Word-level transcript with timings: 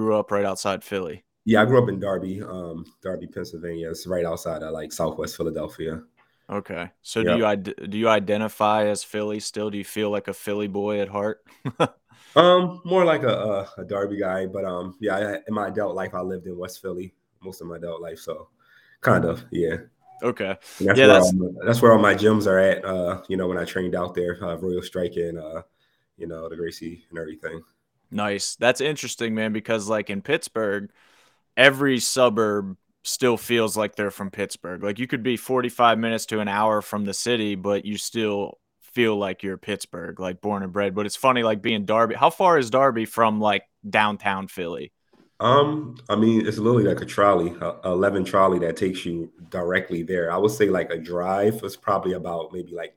grew 0.00 0.16
up 0.16 0.30
right 0.30 0.44
outside 0.44 0.82
Philly. 0.82 1.24
Yeah, 1.44 1.62
I 1.62 1.66
grew 1.66 1.82
up 1.82 1.88
in 1.88 2.00
Darby, 2.00 2.42
um, 2.42 2.84
Darby, 3.02 3.26
Pennsylvania. 3.26 3.90
It's 3.90 4.06
right 4.06 4.24
outside 4.24 4.62
of 4.62 4.72
like 4.72 4.92
Southwest 4.92 5.36
Philadelphia. 5.36 6.02
Okay. 6.48 6.90
So 7.02 7.22
do 7.22 7.36
you 7.36 7.56
do 7.86 7.98
you 7.98 8.08
identify 8.08 8.86
as 8.86 9.04
Philly 9.04 9.40
still? 9.40 9.70
Do 9.70 9.78
you 9.78 9.84
feel 9.84 10.10
like 10.10 10.28
a 10.28 10.32
Philly 10.32 10.68
boy 10.68 11.00
at 11.00 11.08
heart? 11.08 11.44
um, 12.36 12.80
more 12.84 13.04
like 13.04 13.22
a, 13.22 13.34
a, 13.76 13.82
a 13.82 13.84
Darby 13.84 14.18
guy, 14.18 14.46
but 14.46 14.64
um, 14.64 14.96
yeah. 15.00 15.16
I, 15.16 15.34
in 15.46 15.54
my 15.54 15.68
adult 15.68 15.94
life, 15.94 16.14
I 16.14 16.20
lived 16.20 16.46
in 16.46 16.58
West 16.58 16.80
Philly 16.82 17.14
most 17.42 17.60
of 17.60 17.68
my 17.68 17.76
adult 17.76 18.00
life, 18.00 18.18
so 18.18 18.48
kind 19.00 19.24
of, 19.24 19.44
yeah. 19.50 19.76
Okay. 20.22 20.56
that's 20.80 20.80
yeah, 20.80 20.92
where 20.94 21.06
that's 21.06 21.32
all, 21.32 21.54
that's 21.64 21.82
where 21.82 21.92
all 21.92 21.98
my 21.98 22.14
gyms 22.14 22.46
are 22.46 22.58
at. 22.58 22.84
Uh, 22.84 23.22
you 23.28 23.36
know, 23.36 23.48
when 23.48 23.56
I 23.56 23.64
trained 23.64 23.94
out 23.94 24.14
there, 24.14 24.42
uh, 24.44 24.56
Royal 24.56 24.82
Strike 24.82 25.16
and 25.16 25.38
uh, 25.38 25.62
you 26.18 26.26
know, 26.26 26.48
the 26.48 26.56
Gracie 26.56 27.04
and 27.10 27.18
everything. 27.18 27.62
Nice. 28.10 28.56
That's 28.56 28.80
interesting, 28.80 29.34
man, 29.34 29.52
because 29.52 29.88
like 29.88 30.10
in 30.10 30.22
Pittsburgh, 30.22 30.90
every 31.56 32.00
suburb 32.00 32.76
still 33.04 33.36
feels 33.36 33.76
like 33.76 33.96
they're 33.96 34.10
from 34.10 34.30
Pittsburgh. 34.30 34.82
Like 34.84 34.98
you 34.98 35.06
could 35.06 35.22
be 35.22 35.36
45 35.36 35.98
minutes 35.98 36.26
to 36.26 36.40
an 36.40 36.48
hour 36.48 36.82
from 36.82 37.04
the 37.04 37.14
city, 37.14 37.54
but 37.54 37.84
you 37.84 37.98
still 37.98 38.58
feel 38.82 39.16
like 39.16 39.42
you're 39.42 39.58
Pittsburgh, 39.58 40.20
like 40.20 40.40
born 40.40 40.62
and 40.62 40.72
bred. 40.72 40.94
But 40.94 41.06
it's 41.06 41.16
funny, 41.16 41.42
like 41.42 41.62
being 41.62 41.84
Darby. 41.86 42.14
How 42.16 42.30
far 42.30 42.58
is 42.58 42.70
Darby 42.70 43.06
from 43.06 43.40
like 43.40 43.64
downtown 43.88 44.48
Philly? 44.48 44.92
Um, 45.38 45.96
I 46.08 46.16
mean, 46.16 46.46
it's 46.46 46.58
literally 46.58 46.84
like 46.84 47.00
a 47.00 47.06
trolley, 47.06 47.54
a 47.60 47.88
a 47.88 47.92
11 47.92 48.24
trolley 48.24 48.58
that 48.60 48.76
takes 48.76 49.06
you 49.06 49.32
directly 49.48 50.02
there. 50.02 50.30
I 50.30 50.36
would 50.36 50.50
say 50.50 50.68
like 50.68 50.90
a 50.90 50.98
drive 50.98 51.62
was 51.62 51.76
probably 51.76 52.12
about 52.12 52.52
maybe 52.52 52.72
like 52.74 52.94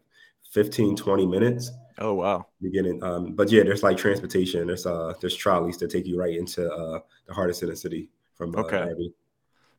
15, 0.53 0.95
20 0.95 1.25
minutes 1.25 1.71
Oh 1.97 2.13
wow. 2.15 2.47
beginning. 2.61 3.03
Um, 3.03 3.33
but 3.35 3.51
yeah, 3.51 3.63
there's 3.63 3.83
like 3.83 3.97
transportation. 3.97 4.67
There's 4.67 4.85
uh 4.85 5.13
there's 5.21 5.35
trolleys 5.35 5.77
that 5.79 5.91
take 5.91 6.05
you 6.07 6.17
right 6.19 6.37
into 6.37 6.71
uh 6.71 6.99
the 7.27 7.33
hardest 7.33 7.63
in 7.63 7.69
the 7.69 7.75
city 7.75 8.09
from 8.35 8.55
uh, 8.55 8.61
Okay. 8.61 8.93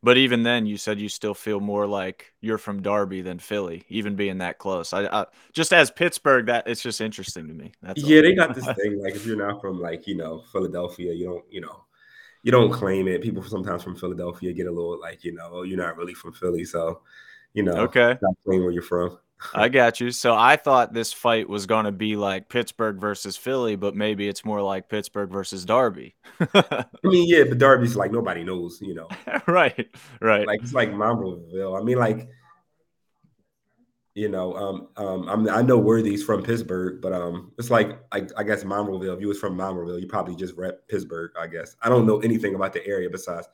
But 0.03 0.19
even 0.19 0.43
then, 0.43 0.67
you 0.67 0.77
said 0.77 1.01
you 1.01 1.09
still 1.09 1.35
feel 1.35 1.61
more 1.61 1.87
like 1.87 2.33
you're 2.41 2.59
from 2.59 2.83
Darby 2.83 3.23
than 3.23 3.39
Philly, 3.39 3.85
even 3.89 4.17
being 4.17 4.39
that 4.39 4.59
close. 4.59 4.93
I, 4.93 5.07
I 5.07 5.27
just 5.53 5.73
as 5.73 5.91
Pittsburgh, 5.91 6.47
that 6.47 6.69
it's 6.69 6.83
just 6.83 7.01
interesting 7.01 7.49
to 7.49 7.55
me. 7.55 7.73
That's. 7.83 8.05
Yeah, 8.05 8.23
they 8.23 8.35
got 8.35 8.55
this 8.55 8.69
thing 8.71 9.01
like 9.03 9.15
if 9.15 9.25
you're 9.25 9.37
not 9.37 9.61
from 9.61 9.81
like 9.81 10.07
you 10.07 10.17
know 10.17 10.43
Philadelphia, 10.53 11.13
you 11.13 11.27
don't 11.27 11.45
you 11.51 11.61
know 11.61 11.85
you 12.43 12.53
don't 12.53 12.73
claim 12.73 13.09
it. 13.09 13.23
People 13.23 13.43
sometimes 13.45 13.83
from 13.85 13.97
Philadelphia 13.97 14.53
get 14.53 14.67
a 14.69 14.73
little 14.73 15.01
like 15.01 15.25
you 15.25 15.33
know 15.35 15.51
oh, 15.53 15.63
you're 15.63 15.79
not 15.79 15.97
really 15.97 16.15
from 16.15 16.33
Philly, 16.33 16.65
so 16.65 17.03
you 17.55 17.63
know 17.65 17.85
Okay. 17.85 18.19
stop 18.19 18.35
claiming 18.45 18.65
where 18.65 18.73
you're 18.73 18.83
from. 18.83 19.19
I 19.55 19.69
got 19.69 20.01
you. 20.01 20.11
So 20.11 20.35
I 20.35 20.57
thought 20.57 20.93
this 20.93 21.13
fight 21.13 21.49
was 21.49 21.67
going 21.67 21.85
to 21.85 21.93
be 21.93 22.17
like 22.17 22.49
Pittsburgh 22.49 22.99
versus 22.99 23.37
Philly, 23.37 23.77
but 23.77 23.95
maybe 23.95 24.29
it's 24.29 24.45
more 24.45 24.63
like 24.63 24.89
Pittsburgh 24.89 25.31
versus 25.31 25.65
Darby. 25.65 26.15
I 26.55 26.85
mean, 27.03 27.29
yeah, 27.29 27.45
but 27.45 27.59
Darby's 27.59 27.97
like 27.97 28.13
nobody 28.13 28.43
knows, 28.45 28.81
you 28.81 28.95
know, 28.95 29.09
right, 29.47 29.89
right. 30.21 30.47
like 30.47 30.61
it's 30.63 30.73
like 30.73 30.91
Monroeville. 30.91 31.79
I 31.79 31.85
mean, 31.85 31.99
like 31.99 32.29
you 34.15 34.29
know, 34.29 34.55
um, 34.55 34.89
um, 34.97 35.29
I'm, 35.29 35.49
I 35.49 35.61
know 35.61 35.77
Worthy's 35.77 36.23
from 36.23 36.45
Pittsburgh, 36.45 37.01
but 37.01 37.13
um, 37.13 37.53
it's 37.59 37.71
like 37.71 37.99
I, 38.13 38.27
I 38.37 38.45
guess 38.45 38.63
Monroeville. 38.63 39.15
If 39.15 39.21
you 39.21 39.29
was 39.29 39.41
from 39.41 39.57
Monroeville, 39.57 40.01
you 40.01 40.07
probably 40.07 40.37
just 40.37 40.55
rep 40.57 40.87
Pittsburgh. 40.89 41.33
I 41.39 41.49
guess 41.49 41.75
I 41.83 41.89
don't 41.89 42.07
know 42.07 42.21
anything 42.21 42.55
about 42.55 42.73
the 42.73 42.87
area 42.87 43.11
besides 43.11 43.49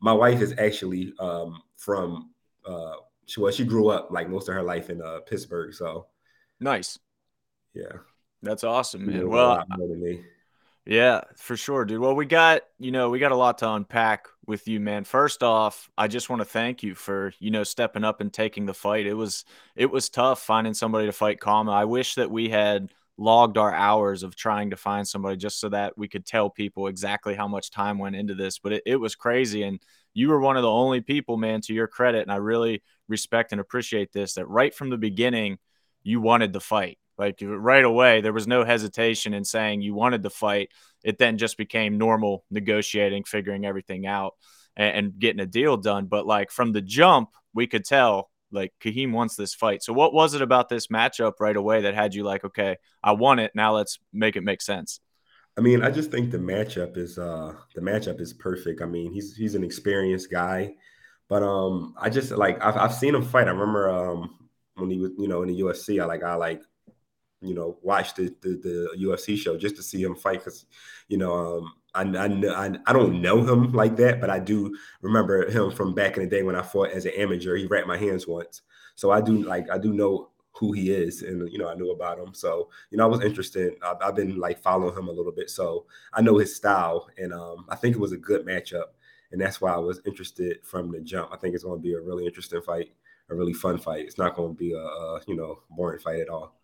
my 0.00 0.12
wife 0.12 0.40
is 0.40 0.54
actually 0.58 1.12
um 1.20 1.62
from 1.76 2.30
uh 2.66 2.94
she 3.30 3.40
well 3.40 3.52
she 3.52 3.64
grew 3.64 3.88
up 3.90 4.10
like 4.10 4.28
most 4.28 4.48
of 4.48 4.54
her 4.54 4.62
life 4.62 4.90
in 4.90 5.00
uh 5.02 5.20
Pittsburgh, 5.20 5.72
so 5.74 6.06
nice. 6.60 6.98
yeah, 7.74 7.98
That's 8.42 8.64
awesome, 8.64 9.06
man. 9.06 9.28
Well, 9.28 9.64
more 9.76 9.88
than 9.88 10.02
me. 10.02 10.24
Yeah, 10.86 11.20
for 11.36 11.56
sure, 11.56 11.84
dude. 11.84 12.00
Well, 12.00 12.16
we 12.16 12.26
got, 12.26 12.62
you 12.78 12.90
know, 12.90 13.10
we 13.10 13.18
got 13.18 13.32
a 13.32 13.36
lot 13.36 13.58
to 13.58 13.70
unpack 13.70 14.26
with 14.46 14.66
you, 14.66 14.80
man. 14.80 15.04
First 15.04 15.42
off, 15.42 15.90
I 15.96 16.08
just 16.08 16.28
want 16.30 16.40
to 16.40 16.46
thank 16.46 16.82
you 16.82 16.94
for, 16.94 17.32
you 17.38 17.50
know, 17.50 17.64
stepping 17.64 18.02
up 18.02 18.20
and 18.20 18.32
taking 18.32 18.66
the 18.66 18.74
fight. 18.74 19.06
It 19.06 19.14
was 19.14 19.44
it 19.76 19.90
was 19.90 20.08
tough 20.08 20.42
finding 20.42 20.74
somebody 20.74 21.06
to 21.06 21.12
fight 21.12 21.38
Kama. 21.40 21.70
I 21.70 21.84
wish 21.84 22.14
that 22.16 22.30
we 22.30 22.48
had 22.48 22.92
logged 23.18 23.58
our 23.58 23.72
hours 23.74 24.22
of 24.22 24.34
trying 24.34 24.70
to 24.70 24.76
find 24.76 25.06
somebody 25.06 25.36
just 25.36 25.60
so 25.60 25.68
that 25.68 25.96
we 25.98 26.08
could 26.08 26.24
tell 26.26 26.48
people 26.50 26.86
exactly 26.86 27.34
how 27.34 27.46
much 27.46 27.70
time 27.70 27.98
went 27.98 28.16
into 28.16 28.34
this. 28.34 28.58
But 28.58 28.72
it, 28.72 28.82
it 28.86 28.96
was 28.96 29.14
crazy. 29.14 29.62
And 29.62 29.80
you 30.14 30.30
were 30.30 30.40
one 30.40 30.56
of 30.56 30.62
the 30.62 30.70
only 30.70 31.02
people, 31.02 31.36
man, 31.36 31.60
to 31.62 31.74
your 31.74 31.86
credit. 31.86 32.22
And 32.22 32.32
I 32.32 32.36
really 32.36 32.82
respect 33.10 33.52
and 33.52 33.60
appreciate 33.60 34.12
this 34.12 34.34
that 34.34 34.46
right 34.46 34.74
from 34.74 34.88
the 34.88 34.96
beginning, 34.96 35.58
you 36.02 36.20
wanted 36.20 36.52
the 36.52 36.60
fight. 36.60 36.98
Like 37.18 37.38
right 37.42 37.84
away, 37.84 38.22
there 38.22 38.32
was 38.32 38.46
no 38.46 38.64
hesitation 38.64 39.34
in 39.34 39.44
saying 39.44 39.82
you 39.82 39.94
wanted 39.94 40.22
the 40.22 40.30
fight. 40.30 40.70
It 41.04 41.18
then 41.18 41.36
just 41.36 41.58
became 41.58 41.98
normal 41.98 42.44
negotiating, 42.50 43.24
figuring 43.24 43.66
everything 43.66 44.06
out, 44.06 44.34
and, 44.74 44.96
and 44.96 45.18
getting 45.18 45.40
a 45.40 45.46
deal 45.46 45.76
done. 45.76 46.06
But 46.06 46.26
like 46.26 46.50
from 46.50 46.72
the 46.72 46.80
jump, 46.80 47.28
we 47.52 47.66
could 47.66 47.84
tell 47.84 48.30
like 48.52 48.72
Kahim 48.80 49.12
wants 49.12 49.36
this 49.36 49.54
fight. 49.54 49.82
So 49.82 49.92
what 49.92 50.14
was 50.14 50.34
it 50.34 50.42
about 50.42 50.68
this 50.68 50.86
matchup 50.86 51.34
right 51.40 51.56
away 51.56 51.82
that 51.82 51.94
had 51.94 52.14
you 52.14 52.24
like, 52.24 52.44
okay, 52.44 52.76
I 53.02 53.12
want 53.12 53.40
it. 53.40 53.52
Now 53.54 53.74
let's 53.74 53.98
make 54.12 54.36
it 54.36 54.42
make 54.42 54.62
sense. 54.62 55.00
I 55.58 55.60
mean, 55.60 55.82
I 55.82 55.90
just 55.90 56.10
think 56.10 56.30
the 56.30 56.38
matchup 56.38 56.96
is 56.96 57.18
uh 57.18 57.54
the 57.74 57.80
matchup 57.80 58.20
is 58.20 58.32
perfect. 58.32 58.80
I 58.80 58.86
mean, 58.86 59.12
he's 59.12 59.36
he's 59.36 59.54
an 59.54 59.64
experienced 59.64 60.30
guy, 60.30 60.74
but 61.30 61.44
um 61.44 61.94
I 61.96 62.10
just 62.10 62.32
like 62.32 62.62
I've 62.62 62.76
I've 62.76 62.92
seen 62.92 63.14
him 63.14 63.22
fight. 63.22 63.46
I 63.46 63.52
remember 63.52 63.88
um 63.88 64.36
when 64.74 64.90
he 64.90 64.98
was 64.98 65.12
you 65.16 65.28
know 65.28 65.42
in 65.42 65.48
the 65.48 65.60
UFC. 65.60 66.02
I 66.02 66.04
like 66.04 66.22
I 66.24 66.34
like 66.34 66.60
you 67.40 67.54
know 67.54 67.78
watched 67.80 68.16
the 68.16 68.34
the, 68.42 68.60
the 68.96 69.06
UFC 69.06 69.38
show 69.38 69.56
just 69.56 69.76
to 69.76 69.82
see 69.82 70.02
him 70.02 70.16
fight 70.16 70.40
because 70.40 70.66
you 71.08 71.16
know 71.16 71.32
um 71.32 71.72
I 71.94 72.02
I, 72.02 72.78
I 72.86 72.92
don't 72.92 73.22
know 73.22 73.42
him 73.42 73.72
like 73.72 73.96
that, 73.96 74.20
but 74.20 74.28
I 74.28 74.40
do 74.40 74.76
remember 75.02 75.48
him 75.48 75.70
from 75.70 75.94
back 75.94 76.16
in 76.16 76.24
the 76.24 76.28
day 76.28 76.42
when 76.42 76.56
I 76.56 76.62
fought 76.62 76.90
as 76.90 77.06
an 77.06 77.12
amateur. 77.16 77.56
He 77.56 77.66
wrapped 77.66 77.86
my 77.86 77.96
hands 77.96 78.26
once, 78.26 78.62
so 78.96 79.12
I 79.12 79.20
do 79.20 79.42
like 79.44 79.70
I 79.70 79.78
do 79.78 79.92
know 79.94 80.30
who 80.52 80.72
he 80.72 80.90
is 80.90 81.22
and 81.22 81.48
you 81.50 81.58
know 81.58 81.68
i 81.68 81.74
knew 81.74 81.92
about 81.92 82.18
him 82.18 82.34
so 82.34 82.68
you 82.90 82.98
know 82.98 83.04
i 83.04 83.06
was 83.06 83.22
interested 83.22 83.72
i've, 83.82 83.96
I've 84.02 84.16
been 84.16 84.36
like 84.36 84.60
following 84.60 84.98
him 84.98 85.08
a 85.08 85.12
little 85.12 85.30
bit 85.32 85.48
so 85.48 85.86
i 86.12 86.20
know 86.20 86.38
his 86.38 86.56
style 86.56 87.08
and 87.16 87.32
um, 87.32 87.66
i 87.68 87.76
think 87.76 87.94
it 87.94 88.00
was 88.00 88.10
a 88.12 88.18
good 88.18 88.44
matchup 88.44 88.86
and 89.32 89.40
that's 89.40 89.60
why 89.60 89.72
i 89.72 89.78
was 89.78 90.00
interested 90.06 90.58
from 90.64 90.90
the 90.90 91.00
jump 91.00 91.30
i 91.32 91.36
think 91.36 91.54
it's 91.54 91.64
going 91.64 91.78
to 91.78 91.82
be 91.82 91.94
a 91.94 92.00
really 92.00 92.26
interesting 92.26 92.60
fight 92.62 92.92
a 93.30 93.34
really 93.34 93.52
fun 93.52 93.78
fight 93.78 94.04
it's 94.04 94.18
not 94.18 94.34
going 94.34 94.54
to 94.54 94.58
be 94.58 94.72
a, 94.72 94.78
a 94.78 95.20
you 95.26 95.36
know 95.36 95.60
boring 95.70 95.98
fight 95.98 96.20
at 96.20 96.28
all 96.28 96.54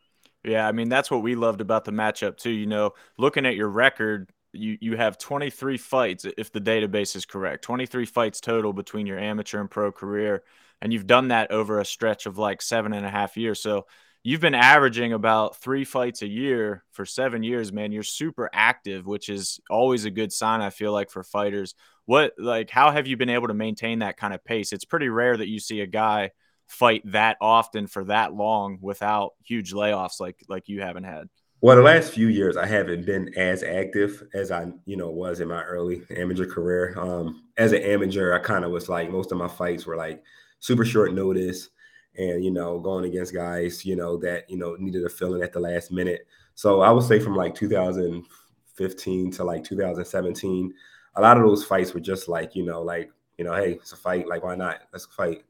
Yeah, 0.44 0.66
I 0.68 0.72
mean 0.72 0.88
that's 0.88 1.10
what 1.10 1.22
we 1.22 1.34
loved 1.34 1.60
about 1.60 1.84
the 1.84 1.92
matchup 1.92 2.36
too. 2.36 2.50
You 2.50 2.66
know, 2.66 2.92
looking 3.18 3.46
at 3.46 3.56
your 3.56 3.68
record, 3.68 4.30
you 4.52 4.78
you 4.80 4.96
have 4.96 5.18
23 5.18 5.76
fights 5.76 6.24
if 6.38 6.52
the 6.52 6.60
database 6.60 7.16
is 7.16 7.26
correct. 7.26 7.64
23 7.64 8.06
fights 8.06 8.40
total 8.40 8.72
between 8.72 9.06
your 9.06 9.18
amateur 9.18 9.60
and 9.60 9.70
pro 9.70 9.90
career, 9.92 10.44
and 10.80 10.92
you've 10.92 11.06
done 11.06 11.28
that 11.28 11.50
over 11.50 11.80
a 11.80 11.84
stretch 11.84 12.26
of 12.26 12.38
like 12.38 12.62
seven 12.62 12.92
and 12.92 13.04
a 13.04 13.10
half 13.10 13.36
years. 13.36 13.60
So 13.60 13.86
you've 14.22 14.40
been 14.40 14.54
averaging 14.54 15.12
about 15.12 15.56
three 15.56 15.84
fights 15.84 16.22
a 16.22 16.28
year 16.28 16.84
for 16.92 17.04
seven 17.04 17.42
years, 17.42 17.72
man. 17.72 17.92
You're 17.92 18.02
super 18.04 18.48
active, 18.52 19.06
which 19.06 19.28
is 19.28 19.60
always 19.68 20.04
a 20.04 20.10
good 20.10 20.32
sign. 20.32 20.60
I 20.60 20.70
feel 20.70 20.92
like 20.92 21.10
for 21.10 21.24
fighters. 21.24 21.74
What 22.06 22.32
like 22.38 22.70
how 22.70 22.90
have 22.90 23.06
you 23.06 23.16
been 23.16 23.28
able 23.30 23.48
to 23.48 23.54
maintain 23.54 23.98
that 24.00 24.16
kind 24.16 24.32
of 24.34 24.44
pace? 24.44 24.72
It's 24.72 24.84
pretty 24.84 25.08
rare 25.08 25.36
that 25.36 25.48
you 25.48 25.58
see 25.60 25.80
a 25.80 25.86
guy 25.86 26.30
fight 26.66 27.02
that 27.12 27.36
often 27.40 27.86
for 27.86 28.04
that 28.04 28.34
long 28.34 28.78
without 28.80 29.32
huge 29.44 29.72
layoffs 29.72 30.18
like 30.20 30.36
like 30.48 30.68
you 30.68 30.80
haven't 30.82 31.04
had. 31.04 31.28
well 31.60 31.76
the 31.76 31.82
last 31.82 32.12
few 32.12 32.26
years 32.26 32.56
i 32.56 32.66
haven't 32.66 33.06
been 33.06 33.32
as 33.38 33.62
active 33.62 34.22
as 34.34 34.50
i 34.50 34.66
you 34.84 34.96
know 34.96 35.08
was 35.08 35.38
in 35.40 35.46
my 35.46 35.62
early 35.62 36.02
amateur 36.16 36.44
career 36.44 36.92
um 36.98 37.44
as 37.56 37.72
an 37.72 37.82
amateur 37.82 38.34
i 38.34 38.38
kind 38.40 38.64
of 38.64 38.72
was 38.72 38.88
like 38.88 39.10
most 39.10 39.30
of 39.30 39.38
my 39.38 39.46
fights 39.48 39.86
were 39.86 39.96
like 39.96 40.22
super 40.58 40.84
short 40.84 41.14
notice 41.14 41.68
and 42.16 42.44
you 42.44 42.50
know 42.50 42.78
going 42.80 43.04
against 43.04 43.32
guys 43.32 43.84
you 43.84 43.94
know 43.94 44.16
that 44.16 44.48
you 44.50 44.56
know 44.56 44.74
needed 44.80 45.04
a 45.04 45.08
filling 45.08 45.42
at 45.42 45.52
the 45.52 45.60
last 45.60 45.92
minute 45.92 46.26
so 46.56 46.80
i 46.80 46.90
would 46.90 47.04
say 47.04 47.20
from 47.20 47.36
like 47.36 47.54
2015 47.54 49.30
to 49.30 49.44
like 49.44 49.62
2017 49.62 50.74
a 51.16 51.20
lot 51.20 51.36
of 51.36 51.44
those 51.44 51.64
fights 51.64 51.94
were 51.94 52.00
just 52.00 52.28
like 52.28 52.54
you 52.54 52.64
know 52.64 52.82
like 52.82 53.10
you 53.38 53.44
know 53.44 53.54
hey 53.54 53.72
it's 53.72 53.92
a 53.92 53.96
fight 53.96 54.26
like 54.28 54.42
why 54.42 54.54
not 54.54 54.80
let's 54.92 55.06
fight 55.06 55.44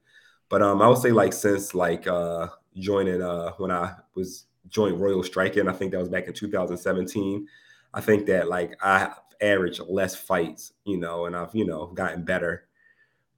but 0.49 0.63
um 0.63 0.83
i 0.83 0.89
would 0.89 0.99
say 0.99 1.13
like 1.13 1.33
since 1.33 1.75
like 1.75 2.07
uh 2.07 2.49
joining 2.77 3.23
uh 3.23 3.53
when 3.59 3.71
i 3.71 3.95
was 4.15 4.47
joined 4.69 5.01
royal 5.01 5.23
striking 5.23 5.69
i 5.69 5.73
think 5.73 5.93
that 5.93 5.99
was 6.01 6.09
back 6.09 6.27
in 6.27 6.33
2017 6.33 7.47
i 7.95 8.01
think 8.01 8.27
that 8.27 8.49
like 8.49 8.77
i 8.83 9.13
averaged 9.41 9.81
less 9.89 10.15
fights 10.17 10.73
you 10.85 10.97
know 10.97 11.27
and 11.27 11.37
i've 11.37 11.55
you 11.55 11.65
know 11.67 11.87
gotten 11.89 12.25
better 12.25 12.67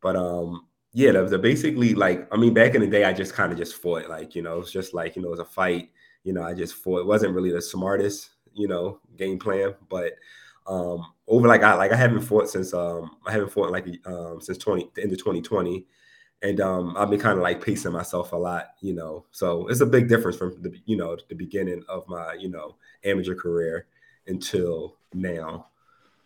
but 0.00 0.16
um 0.16 0.64
yeah, 0.94 1.12
the, 1.12 1.24
the 1.24 1.38
basically 1.38 1.94
like 1.94 2.26
I 2.32 2.36
mean, 2.36 2.54
back 2.54 2.74
in 2.74 2.80
the 2.80 2.86
day, 2.86 3.04
I 3.04 3.12
just 3.12 3.34
kind 3.34 3.52
of 3.52 3.58
just 3.58 3.76
fought 3.76 4.08
like 4.08 4.34
you 4.34 4.42
know, 4.42 4.60
it's 4.60 4.72
just 4.72 4.94
like 4.94 5.16
you 5.16 5.22
know, 5.22 5.28
it 5.28 5.32
was 5.32 5.40
a 5.40 5.44
fight. 5.44 5.90
You 6.24 6.32
know, 6.32 6.42
I 6.42 6.54
just 6.54 6.74
fought. 6.74 7.00
It 7.00 7.06
wasn't 7.06 7.34
really 7.34 7.50
the 7.50 7.62
smartest 7.62 8.30
you 8.54 8.68
know 8.68 9.00
game 9.16 9.38
plan, 9.38 9.74
but 9.88 10.14
um 10.68 11.04
over 11.26 11.48
like 11.48 11.62
I 11.62 11.74
like 11.74 11.92
I 11.92 11.96
haven't 11.96 12.20
fought 12.20 12.48
since 12.48 12.72
um 12.74 13.16
I 13.26 13.32
haven't 13.32 13.50
fought 13.50 13.70
like 13.70 13.86
um 14.06 14.40
since 14.40 14.58
twenty 14.58 14.90
the 14.94 15.02
end 15.02 15.12
of 15.12 15.22
twenty 15.22 15.42
twenty, 15.42 15.86
and 16.42 16.60
um 16.60 16.96
I've 16.96 17.10
been 17.10 17.20
kind 17.20 17.38
of 17.38 17.42
like 17.42 17.64
pacing 17.64 17.92
myself 17.92 18.32
a 18.32 18.36
lot. 18.36 18.68
You 18.80 18.94
know, 18.94 19.26
so 19.30 19.66
it's 19.68 19.80
a 19.80 19.86
big 19.86 20.08
difference 20.08 20.36
from 20.36 20.60
the 20.62 20.74
you 20.84 20.96
know 20.96 21.16
the 21.28 21.34
beginning 21.34 21.82
of 21.88 22.06
my 22.08 22.34
you 22.34 22.48
know 22.48 22.76
amateur 23.04 23.34
career 23.34 23.86
until 24.26 24.96
now. 25.14 25.68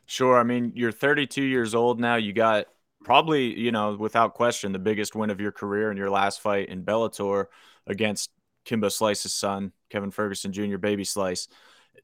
Sure. 0.07 0.39
I 0.39 0.43
mean, 0.43 0.73
you're 0.75 0.93
32 0.93 1.43
years 1.43 1.75
old 1.75 2.01
now. 2.01 2.17
You 2.17 2.33
got 2.33 2.67
probably, 3.05 3.59
you 3.59 3.73
know, 3.73 3.95
without 3.95 4.35
question, 4.35 4.73
the 4.73 4.79
biggest 4.79 5.15
win 5.15 5.31
of 5.31 5.41
your 5.41 5.53
career 5.53 5.91
in 5.91 5.97
your 5.97 6.11
last 6.11 6.41
fight 6.41 6.69
in 6.69 6.83
Bellator 6.83 7.47
against 7.87 8.31
Kimbo 8.65 8.89
Slice's 8.89 9.35
son, 9.35 9.73
Kevin 9.91 10.11
Ferguson 10.11 10.53
Jr., 10.53 10.77
Baby 10.77 11.05
Slice. 11.05 11.49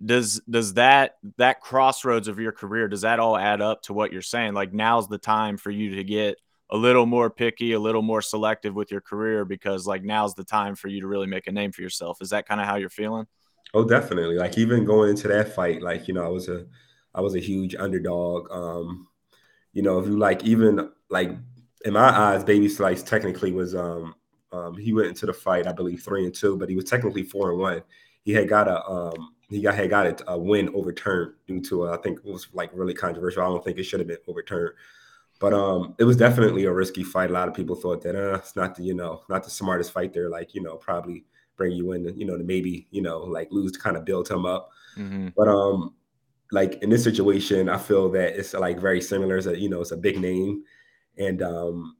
Does 0.04 0.40
does 0.48 0.74
that 0.74 1.16
that 1.38 1.60
crossroads 1.60 2.28
of 2.28 2.38
your 2.38 2.52
career 2.52 2.86
does 2.86 3.00
that 3.00 3.18
all 3.18 3.36
add 3.36 3.60
up 3.60 3.82
to 3.82 3.92
what 3.92 4.12
you're 4.12 4.22
saying? 4.22 4.54
Like 4.54 4.72
now's 4.72 5.08
the 5.08 5.18
time 5.18 5.56
for 5.56 5.70
you 5.70 5.96
to 5.96 6.04
get 6.04 6.38
a 6.70 6.76
little 6.76 7.06
more 7.06 7.30
picky, 7.30 7.72
a 7.72 7.80
little 7.80 8.02
more 8.02 8.22
selective 8.22 8.74
with 8.74 8.90
your 8.90 9.00
career 9.00 9.44
because 9.44 9.86
like 9.86 10.04
now's 10.04 10.34
the 10.34 10.44
time 10.44 10.74
for 10.74 10.88
you 10.88 11.00
to 11.00 11.06
really 11.06 11.26
make 11.26 11.46
a 11.46 11.52
name 11.52 11.72
for 11.72 11.82
yourself. 11.82 12.20
Is 12.20 12.30
that 12.30 12.46
kind 12.46 12.60
of 12.60 12.66
how 12.66 12.76
you're 12.76 12.90
feeling? 12.90 13.26
Oh, 13.74 13.84
definitely. 13.84 14.36
Like 14.36 14.56
even 14.56 14.84
going 14.84 15.10
into 15.10 15.28
that 15.28 15.54
fight, 15.54 15.82
like 15.82 16.08
you 16.08 16.14
know, 16.14 16.24
I 16.24 16.28
was 16.28 16.48
a 16.48 16.66
I 17.14 17.20
was 17.20 17.34
a 17.34 17.40
huge 17.40 17.74
underdog. 17.74 18.50
Um, 18.50 19.08
you 19.72 19.82
know, 19.82 19.98
if 19.98 20.06
you 20.06 20.16
like 20.16 20.44
even 20.44 20.90
like 21.10 21.30
in 21.84 21.92
my 21.92 22.08
eyes, 22.08 22.44
Baby 22.44 22.68
Slice 22.68 23.02
technically 23.02 23.52
was 23.52 23.74
um 23.74 24.14
um 24.52 24.76
he 24.76 24.92
went 24.92 25.08
into 25.08 25.26
the 25.26 25.32
fight, 25.32 25.66
I 25.66 25.72
believe 25.72 26.02
three 26.02 26.24
and 26.24 26.34
two, 26.34 26.56
but 26.56 26.68
he 26.68 26.76
was 26.76 26.84
technically 26.84 27.22
four 27.22 27.50
and 27.50 27.60
one. 27.60 27.82
He 28.22 28.32
had 28.32 28.48
got 28.48 28.68
a 28.68 28.86
um 28.86 29.30
he 29.48 29.62
got 29.62 29.74
had 29.74 29.90
got 29.90 30.06
a, 30.06 30.32
a 30.32 30.38
win 30.38 30.68
overturned 30.74 31.32
due 31.46 31.60
to 31.62 31.88
I 31.88 31.96
think 31.98 32.18
it 32.18 32.30
was 32.30 32.48
like 32.52 32.70
really 32.74 32.94
controversial. 32.94 33.42
I 33.42 33.46
don't 33.46 33.64
think 33.64 33.78
it 33.78 33.84
should 33.84 34.00
have 34.00 34.08
been 34.08 34.18
overturned. 34.26 34.74
But 35.40 35.54
um, 35.54 35.94
it 35.98 36.04
was 36.04 36.16
definitely 36.16 36.64
a 36.64 36.72
risky 36.72 37.04
fight. 37.04 37.30
A 37.30 37.32
lot 37.32 37.46
of 37.46 37.54
people 37.54 37.76
thought 37.76 38.02
that 38.02 38.16
uh, 38.16 38.34
it's 38.36 38.56
not 38.56 38.74
the 38.74 38.82
you 38.82 38.94
know 38.94 39.22
not 39.28 39.44
the 39.44 39.50
smartest 39.50 39.92
fight 39.92 40.12
there. 40.12 40.28
Like 40.28 40.54
you 40.54 40.62
know 40.62 40.76
probably 40.76 41.24
bring 41.56 41.72
you 41.72 41.92
in, 41.92 42.18
you 42.18 42.24
know, 42.24 42.38
to 42.38 42.44
maybe 42.44 42.86
you 42.90 43.02
know 43.02 43.18
like 43.18 43.48
lose 43.50 43.72
to 43.72 43.78
kind 43.78 43.96
of 43.96 44.04
build 44.04 44.28
him 44.28 44.46
up. 44.46 44.70
Mm-hmm. 44.96 45.28
But 45.36 45.48
um, 45.48 45.94
like 46.50 46.82
in 46.82 46.90
this 46.90 47.04
situation, 47.04 47.68
I 47.68 47.76
feel 47.76 48.08
that 48.10 48.38
it's 48.38 48.54
like 48.54 48.80
very 48.80 49.00
similar. 49.00 49.36
It's 49.36 49.46
a 49.46 49.58
you 49.58 49.68
know 49.68 49.80
it's 49.80 49.92
a 49.92 49.96
big 49.96 50.18
name, 50.18 50.64
and 51.18 51.42
um, 51.42 51.96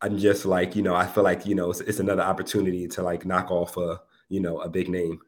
I'm 0.00 0.18
just 0.18 0.44
like 0.44 0.76
you 0.76 0.82
know 0.82 0.94
I 0.94 1.06
feel 1.06 1.24
like 1.24 1.46
you 1.46 1.54
know 1.54 1.70
it's, 1.70 1.80
it's 1.80 2.00
another 2.00 2.22
opportunity 2.22 2.86
to 2.88 3.02
like 3.02 3.24
knock 3.24 3.50
off 3.50 3.76
a 3.76 4.00
you 4.28 4.40
know 4.40 4.60
a 4.60 4.68
big 4.68 4.88
name. 4.88 5.20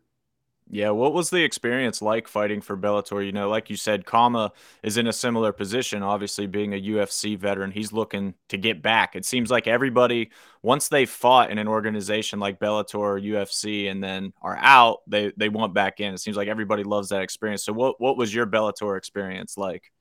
Yeah, 0.71 0.91
what 0.91 1.13
was 1.13 1.29
the 1.29 1.43
experience 1.43 2.01
like 2.01 2.27
fighting 2.27 2.61
for 2.61 2.77
Bellator? 2.77 3.25
You 3.25 3.33
know, 3.33 3.51
like 3.51 3.69
you 3.69 3.77
said, 3.77 4.07
Kama 4.07 4.53
is 4.83 4.97
in 4.97 5.07
a 5.07 5.13
similar 5.13 5.53
position, 5.53 6.03
obviously 6.03 6.47
being 6.47 6.73
a 6.73 6.81
UFC 6.81 7.39
veteran. 7.39 7.71
He's 7.71 7.93
looking 7.93 8.35
to 8.49 8.57
get 8.57 8.81
back. 8.81 9.15
It 9.15 9.27
seems 9.27 9.51
like 9.51 9.67
everybody, 9.67 10.31
once 10.63 10.89
they 10.89 11.05
fought 11.05 11.51
in 11.51 11.59
an 11.59 11.69
organization 11.69 12.41
like 12.41 12.59
Bellator 12.59 12.99
or 12.99 13.21
UFC 13.21 13.91
and 13.91 14.03
then 14.03 14.33
are 14.41 14.57
out, 14.57 15.01
they 15.07 15.33
they 15.37 15.51
want 15.51 15.75
back 15.75 16.01
in. 16.01 16.15
It 16.15 16.19
seems 16.19 16.37
like 16.37 16.49
everybody 16.49 16.85
loves 16.85 17.11
that 17.11 17.23
experience. 17.23 17.65
So 17.65 17.73
what 17.73 18.01
what 18.01 18.17
was 18.17 18.35
your 18.35 18.47
Bellator 18.47 18.97
experience 18.97 19.59
like? 19.59 19.93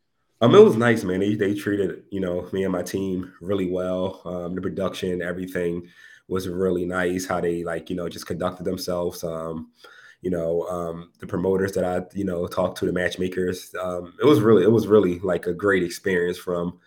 Um, 0.41 0.55
it 0.55 0.63
was 0.63 0.75
nice, 0.75 1.03
man. 1.03 1.19
They, 1.19 1.35
they 1.35 1.53
treated, 1.53 2.03
you 2.09 2.19
know, 2.19 2.49
me 2.51 2.63
and 2.63 2.71
my 2.71 2.81
team 2.81 3.31
really 3.41 3.69
well. 3.69 4.21
Um, 4.25 4.55
the 4.55 4.61
production, 4.61 5.21
everything 5.21 5.87
was 6.27 6.47
really 6.47 6.83
nice. 6.83 7.27
How 7.27 7.41
they 7.41 7.63
like, 7.63 7.91
you 7.91 7.95
know, 7.95 8.09
just 8.09 8.25
conducted 8.25 8.63
themselves. 8.63 9.23
Um, 9.23 9.69
you 10.21 10.29
know, 10.29 10.63
um, 10.63 11.11
the 11.19 11.27
promoters 11.27 11.73
that 11.73 11.83
I, 11.83 12.03
you 12.13 12.23
know, 12.23 12.47
talked 12.47 12.77
to, 12.79 12.85
the 12.85 12.93
matchmakers. 12.93 13.73
Um, 13.81 14.13
it 14.21 14.25
was 14.25 14.39
really, 14.39 14.63
it 14.63 14.71
was 14.71 14.87
really 14.87 15.19
like 15.19 15.47
a 15.47 15.53
great 15.53 15.83
experience 15.83 16.37
from 16.37 16.79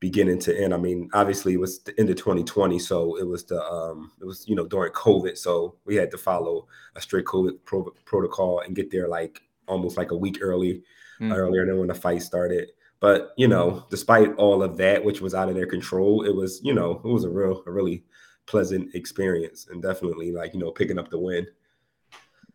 beginning 0.00 0.38
to 0.38 0.58
end. 0.58 0.72
I 0.72 0.76
mean, 0.76 1.10
obviously 1.12 1.54
it 1.54 1.60
was 1.60 1.80
the 1.80 1.98
end 1.98 2.10
of 2.10 2.16
2020, 2.16 2.78
so 2.78 3.16
it 3.18 3.26
was 3.26 3.44
the, 3.44 3.62
um, 3.62 4.12
it 4.20 4.24
was 4.24 4.46
you 4.48 4.54
know 4.54 4.66
during 4.66 4.92
COVID, 4.92 5.36
so 5.36 5.76
we 5.84 5.96
had 5.96 6.10
to 6.12 6.18
follow 6.18 6.66
a 6.96 7.00
strict 7.00 7.28
COVID 7.28 7.64
pro- 7.64 7.94
protocol 8.04 8.60
and 8.60 8.76
get 8.76 8.90
there 8.90 9.08
like 9.08 9.42
almost 9.66 9.96
like 9.96 10.10
a 10.10 10.16
week 10.16 10.38
early, 10.40 10.82
mm-hmm. 11.20 11.32
earlier 11.32 11.66
than 11.66 11.78
when 11.78 11.88
the 11.88 11.94
fight 11.94 12.22
started. 12.22 12.70
But 13.00 13.32
you 13.36 13.48
know, 13.48 13.84
despite 13.90 14.34
all 14.36 14.62
of 14.62 14.76
that, 14.78 15.04
which 15.04 15.20
was 15.20 15.34
out 15.34 15.48
of 15.48 15.54
their 15.54 15.66
control, 15.66 16.24
it 16.24 16.34
was 16.34 16.60
you 16.62 16.74
know 16.74 17.00
it 17.04 17.08
was 17.08 17.24
a 17.24 17.30
real, 17.30 17.62
a 17.66 17.70
really 17.70 18.04
pleasant 18.46 18.94
experience, 18.94 19.66
and 19.70 19.82
definitely 19.82 20.32
like 20.32 20.54
you 20.54 20.60
know 20.60 20.70
picking 20.70 20.98
up 20.98 21.10
the 21.10 21.18
win. 21.18 21.46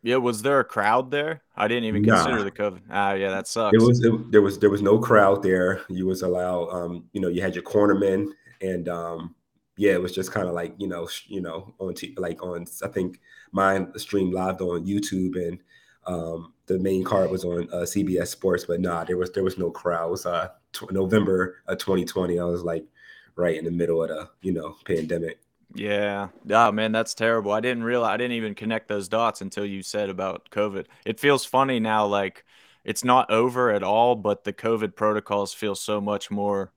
Yeah, 0.04 0.18
was 0.18 0.42
there 0.42 0.60
a 0.60 0.66
crowd 0.66 1.12
there? 1.12 1.42
I 1.56 1.70
didn't 1.70 1.86
even 1.86 2.02
nah. 2.02 2.16
consider 2.16 2.44
the 2.44 2.52
COVID. 2.52 2.82
Ah, 2.92 3.14
yeah, 3.14 3.30
that 3.30 3.48
sucks. 3.48 3.74
It 3.74 3.82
was 3.82 4.04
it, 4.04 4.32
there 4.32 4.42
was 4.42 4.60
there 4.60 4.70
was 4.70 4.82
no 4.82 5.00
crowd 5.00 5.42
there. 5.42 5.82
You 5.90 6.06
was 6.06 6.22
allowed, 6.22 6.70
um, 6.72 7.06
you 7.14 7.22
know, 7.22 7.30
you 7.30 7.42
had 7.42 7.56
your 7.56 7.64
cornermen, 7.64 8.28
and 8.62 8.90
um, 8.90 9.34
yeah, 9.78 9.94
it 9.94 10.02
was 10.02 10.14
just 10.14 10.34
kind 10.34 10.48
of 10.48 10.54
like 10.54 10.76
you 10.78 10.88
know, 10.88 11.08
sh- 11.08 11.28
you 11.28 11.42
know, 11.42 11.74
on 11.80 11.94
t- 11.94 12.14
like 12.18 12.44
on 12.44 12.66
I 12.84 12.90
think 12.90 13.22
mine 13.54 13.98
streamed 13.98 14.34
live 14.34 14.62
on 14.62 14.86
YouTube, 14.86 15.36
and 15.36 15.60
um, 16.06 16.54
the 16.66 16.80
main 16.80 17.06
card 17.06 17.32
was 17.32 17.46
on 17.46 17.70
uh, 17.72 17.84
CBS 17.84 18.28
Sports, 18.28 18.66
but 18.66 18.82
nah, 18.82 19.06
there 19.06 19.18
was 19.18 19.32
there 19.32 19.44
was 19.44 19.58
no 19.58 19.72
crowd. 19.72 20.08
It 20.08 20.12
was 20.12 20.26
uh, 20.26 20.50
t- 20.74 20.86
November 20.92 21.62
of 21.68 21.78
2020. 21.78 22.40
I 22.40 22.44
was 22.44 22.64
like 22.64 22.86
right 23.38 23.58
in 23.58 23.64
the 23.64 23.72
middle 23.72 24.04
of 24.04 24.10
the 24.10 24.30
you 24.42 24.52
know 24.52 24.76
pandemic. 24.86 25.40
Yeah. 25.76 26.30
Oh 26.50 26.72
man, 26.72 26.92
that's 26.92 27.14
terrible. 27.14 27.52
I 27.52 27.60
didn't 27.60 27.84
realize 27.84 28.14
I 28.14 28.18
didn't 28.18 28.34
even 28.34 28.56
connect 28.56 28.88
those 28.88 29.08
dots 29.08 29.42
until 29.42 29.66
you 29.66 29.82
said 29.82 30.10
about 30.10 30.50
COVID. 30.52 30.86
It 31.06 31.20
feels 31.20 31.46
funny 31.46 31.80
now 31.80 32.06
like 32.06 32.46
it's 32.84 33.04
not 33.04 33.32
over 33.32 33.72
at 33.72 33.84
all, 33.84 34.16
but 34.16 34.44
the 34.44 34.54
COVID 34.54 34.96
protocols 34.96 35.54
feel 35.54 35.76
so 35.76 36.00
much 36.02 36.30
more 36.30 36.74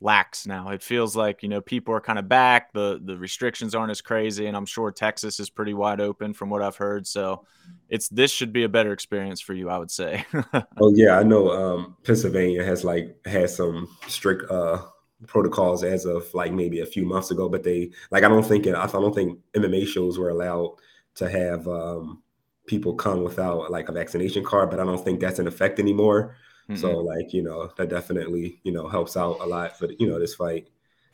lax 0.00 0.46
now. 0.46 0.70
It 0.70 0.82
feels 0.82 1.16
like, 1.16 1.42
you 1.42 1.48
know, 1.48 1.60
people 1.60 1.94
are 1.94 2.00
kind 2.00 2.18
of 2.18 2.28
back, 2.28 2.72
the 2.72 3.00
the 3.02 3.16
restrictions 3.16 3.74
aren't 3.74 3.90
as 3.90 4.00
crazy 4.00 4.46
and 4.46 4.56
I'm 4.56 4.66
sure 4.66 4.90
Texas 4.90 5.38
is 5.38 5.50
pretty 5.50 5.74
wide 5.74 6.00
open 6.00 6.32
from 6.32 6.50
what 6.50 6.62
I've 6.62 6.76
heard. 6.76 7.06
So, 7.06 7.46
it's 7.88 8.08
this 8.08 8.30
should 8.30 8.52
be 8.52 8.64
a 8.64 8.68
better 8.68 8.92
experience 8.92 9.40
for 9.40 9.54
you, 9.54 9.68
I 9.68 9.78
would 9.78 9.90
say. 9.90 10.24
oh 10.80 10.92
yeah, 10.94 11.18
I 11.18 11.22
know 11.22 11.50
um 11.50 11.96
Pennsylvania 12.04 12.64
has 12.64 12.84
like 12.84 13.16
had 13.26 13.50
some 13.50 13.88
strict 14.06 14.50
uh 14.50 14.82
protocols 15.26 15.84
as 15.84 16.04
of 16.04 16.32
like 16.34 16.52
maybe 16.52 16.80
a 16.80 16.86
few 16.86 17.04
months 17.04 17.30
ago, 17.30 17.48
but 17.48 17.62
they 17.62 17.90
like 18.10 18.24
I 18.24 18.28
don't 18.28 18.44
think 18.44 18.66
it, 18.66 18.74
I 18.74 18.86
don't 18.86 19.14
think 19.14 19.38
MMA 19.54 19.86
shows 19.86 20.18
were 20.18 20.30
allowed 20.30 20.76
to 21.16 21.28
have 21.28 21.66
um, 21.68 22.22
people 22.66 22.94
come 22.94 23.22
without 23.22 23.70
like 23.70 23.88
a 23.88 23.92
vaccination 23.92 24.44
card, 24.44 24.70
but 24.70 24.80
I 24.80 24.84
don't 24.84 25.02
think 25.02 25.20
that's 25.20 25.38
in 25.38 25.46
effect 25.46 25.78
anymore. 25.78 26.36
Mm-hmm. 26.68 26.80
So 26.80 26.98
like 26.98 27.32
you 27.32 27.42
know 27.42 27.70
that 27.76 27.90
definitely 27.90 28.60
you 28.64 28.72
know 28.72 28.88
helps 28.88 29.16
out 29.16 29.38
a 29.40 29.46
lot 29.46 29.78
for 29.78 29.88
you 29.98 30.06
know 30.06 30.18
this 30.18 30.34
fight. 30.34 30.68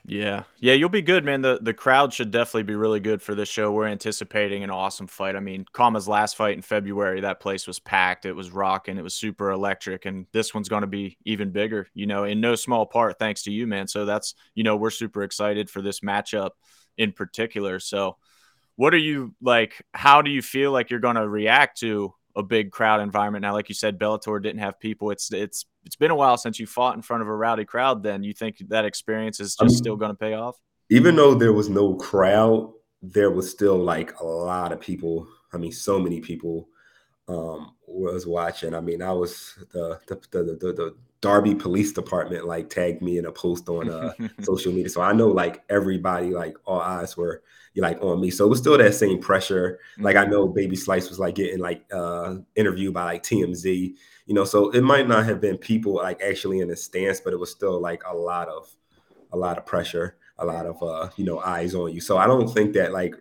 Yeah. 0.07 0.45
Yeah, 0.59 0.75
you'll 0.75 0.89
be 0.89 1.03
good, 1.03 1.25
man. 1.25 1.43
The 1.43 1.59
the 1.61 1.75
crowd 1.75 2.13
should 2.13 2.31
definitely 2.31 2.65
be 2.65 2.75
really 2.75 3.01
good 3.01 3.23
for 3.23 3.35
this 3.35 3.49
show. 3.49 3.71
We're 3.71 3.87
anticipating 3.87 4.65
an 4.65 4.71
awesome 4.71 5.07
fight. 5.07 5.37
I 5.37 5.41
mean, 5.41 5.65
Kama's 5.73 6.09
last 6.09 6.37
fight 6.37 6.57
in 6.57 6.63
February, 6.63 7.21
that 7.21 7.41
place 7.41 7.67
was 7.67 7.79
packed. 7.79 8.25
It 8.25 8.33
was 8.33 8.51
rocking. 8.51 8.99
It 8.99 9.05
was 9.05 9.15
super 9.15 9.51
electric. 9.51 10.07
And 10.07 10.27
this 10.33 10.55
one's 10.55 10.69
going 10.69 10.83
to 10.83 10.87
be 10.87 11.19
even 11.25 11.51
bigger, 11.51 11.87
you 11.95 12.07
know, 12.07 12.25
in 12.25 12.41
no 12.41 12.55
small 12.55 12.87
part 12.87 13.19
thanks 13.19 13.43
to 13.43 13.53
you, 13.53 13.67
man. 13.67 13.87
So 13.87 14.05
that's, 14.05 14.35
you 14.55 14.65
know, 14.65 14.77
we're 14.77 14.91
super 14.91 15.23
excited 15.23 15.71
for 15.71 15.83
this 15.83 16.01
matchup 16.01 16.51
in 16.97 17.13
particular. 17.13 17.79
So 17.79 18.17
what 18.77 18.95
are 18.95 18.99
you 18.99 19.35
like 19.43 19.83
how 19.93 20.23
do 20.23 20.31
you 20.31 20.41
feel 20.41 20.73
like 20.73 20.91
you're 20.91 21.01
going 21.01 21.17
to 21.17 21.29
react 21.29 21.81
to 21.81 22.15
a 22.37 22.43
big 22.43 22.71
crowd 22.71 23.01
environment 23.01 23.43
now. 23.43 23.53
Like 23.53 23.69
you 23.69 23.75
said, 23.75 23.99
Bellator 23.99 24.43
didn't 24.43 24.61
have 24.61 24.81
people. 24.81 25.11
It's 25.11 25.33
it's 25.33 25.67
it's 25.85 25.97
been 25.97 26.11
a 26.11 26.15
while 26.15 26.37
since 26.37 26.59
you 26.59 26.67
fought 26.67 26.97
in 26.97 27.03
front 27.03 27.23
of 27.23 27.29
a 27.29 27.35
rowdy 27.35 27.65
crowd. 27.65 28.03
Then 28.03 28.23
you 28.23 28.33
think 28.33 28.59
that 28.69 28.85
experience 28.85 29.41
is 29.41 29.51
just 29.51 29.63
I 29.63 29.65
mean, 29.67 29.77
still 29.77 29.97
going 29.97 30.11
to 30.11 30.17
pay 30.17 30.35
off? 30.35 30.57
Even 30.91 31.17
though 31.17 31.35
there 31.35 31.53
was 31.53 31.69
no 31.69 31.95
crowd, 31.95 32.73
there 33.03 33.31
was 33.31 33.51
still 33.51 33.77
like 33.77 34.19
a 34.21 34.25
lot 34.25 34.73
of 34.73 34.81
people. 34.81 35.29
I 35.53 35.57
mean, 35.57 35.73
so 35.73 35.99
many 35.99 36.21
people 36.21 36.69
um, 37.31 37.75
was 37.87 38.27
watching. 38.27 38.75
I 38.75 38.81
mean, 38.81 39.03
I 39.03 39.13
was 39.13 39.55
the 39.73 40.01
the 40.07 40.21
the, 40.31 40.43
the, 40.43 40.73
the 40.73 40.97
Darby 41.21 41.55
Police 41.55 41.93
Department 41.93 42.47
like 42.47 42.71
tagged 42.71 43.03
me 43.03 43.19
in 43.19 43.27
a 43.27 43.33
post 43.33 43.69
on 43.69 43.91
uh, 43.91 44.13
social 44.43 44.73
media, 44.73 44.89
so 44.89 45.03
I 45.03 45.13
know 45.13 45.29
like 45.29 45.63
everybody, 45.69 46.31
like 46.31 46.57
all 46.65 46.81
eyes 46.81 47.17
were 47.17 47.43
you 47.75 47.83
like 47.83 48.03
on 48.03 48.21
me. 48.21 48.31
So 48.31 48.47
it 48.47 48.49
was 48.49 48.59
still 48.59 48.77
that 48.79 48.95
same 48.95 49.21
pressure. 49.21 49.79
Like 49.99 50.17
I 50.17 50.23
mm-hmm. 50.23 50.33
know 50.33 50.49
Baby 50.49 50.77
Slice 50.77 51.09
was 51.09 51.19
like 51.19 51.35
getting 51.35 51.61
like 51.61 51.85
uh 51.93 52.37
interviewed 52.57 52.95
by 52.95 53.05
like 53.05 53.23
TMZ, 53.23 53.95
you 54.27 54.35
know. 54.35 54.45
So 54.45 54.71
it 54.71 54.83
might 54.83 55.09
not 55.09 55.25
have 55.27 55.41
been 55.41 55.59
people 55.59 55.95
like 55.95 56.21
actually 56.23 56.61
in 56.61 56.69
the 56.69 56.77
stance, 56.77 57.21
but 57.21 57.33
it 57.33 57.39
was 57.39 57.51
still 57.51 57.81
like 57.81 58.03
a 58.09 58.15
lot 58.15 58.49
of 58.49 58.75
a 59.33 59.37
lot 59.37 59.59
of 59.59 59.67
pressure, 59.67 60.17
a 60.39 60.45
lot 60.45 60.67
of 60.67 60.83
uh, 60.83 61.11
you 61.17 61.25
know, 61.25 61.39
eyes 61.41 61.75
on 61.75 61.93
you. 61.93 62.01
So 62.01 62.19
I 62.19 62.27
don't 62.27 62.49
think 62.49 62.73
that 62.75 62.93
like 62.93 63.15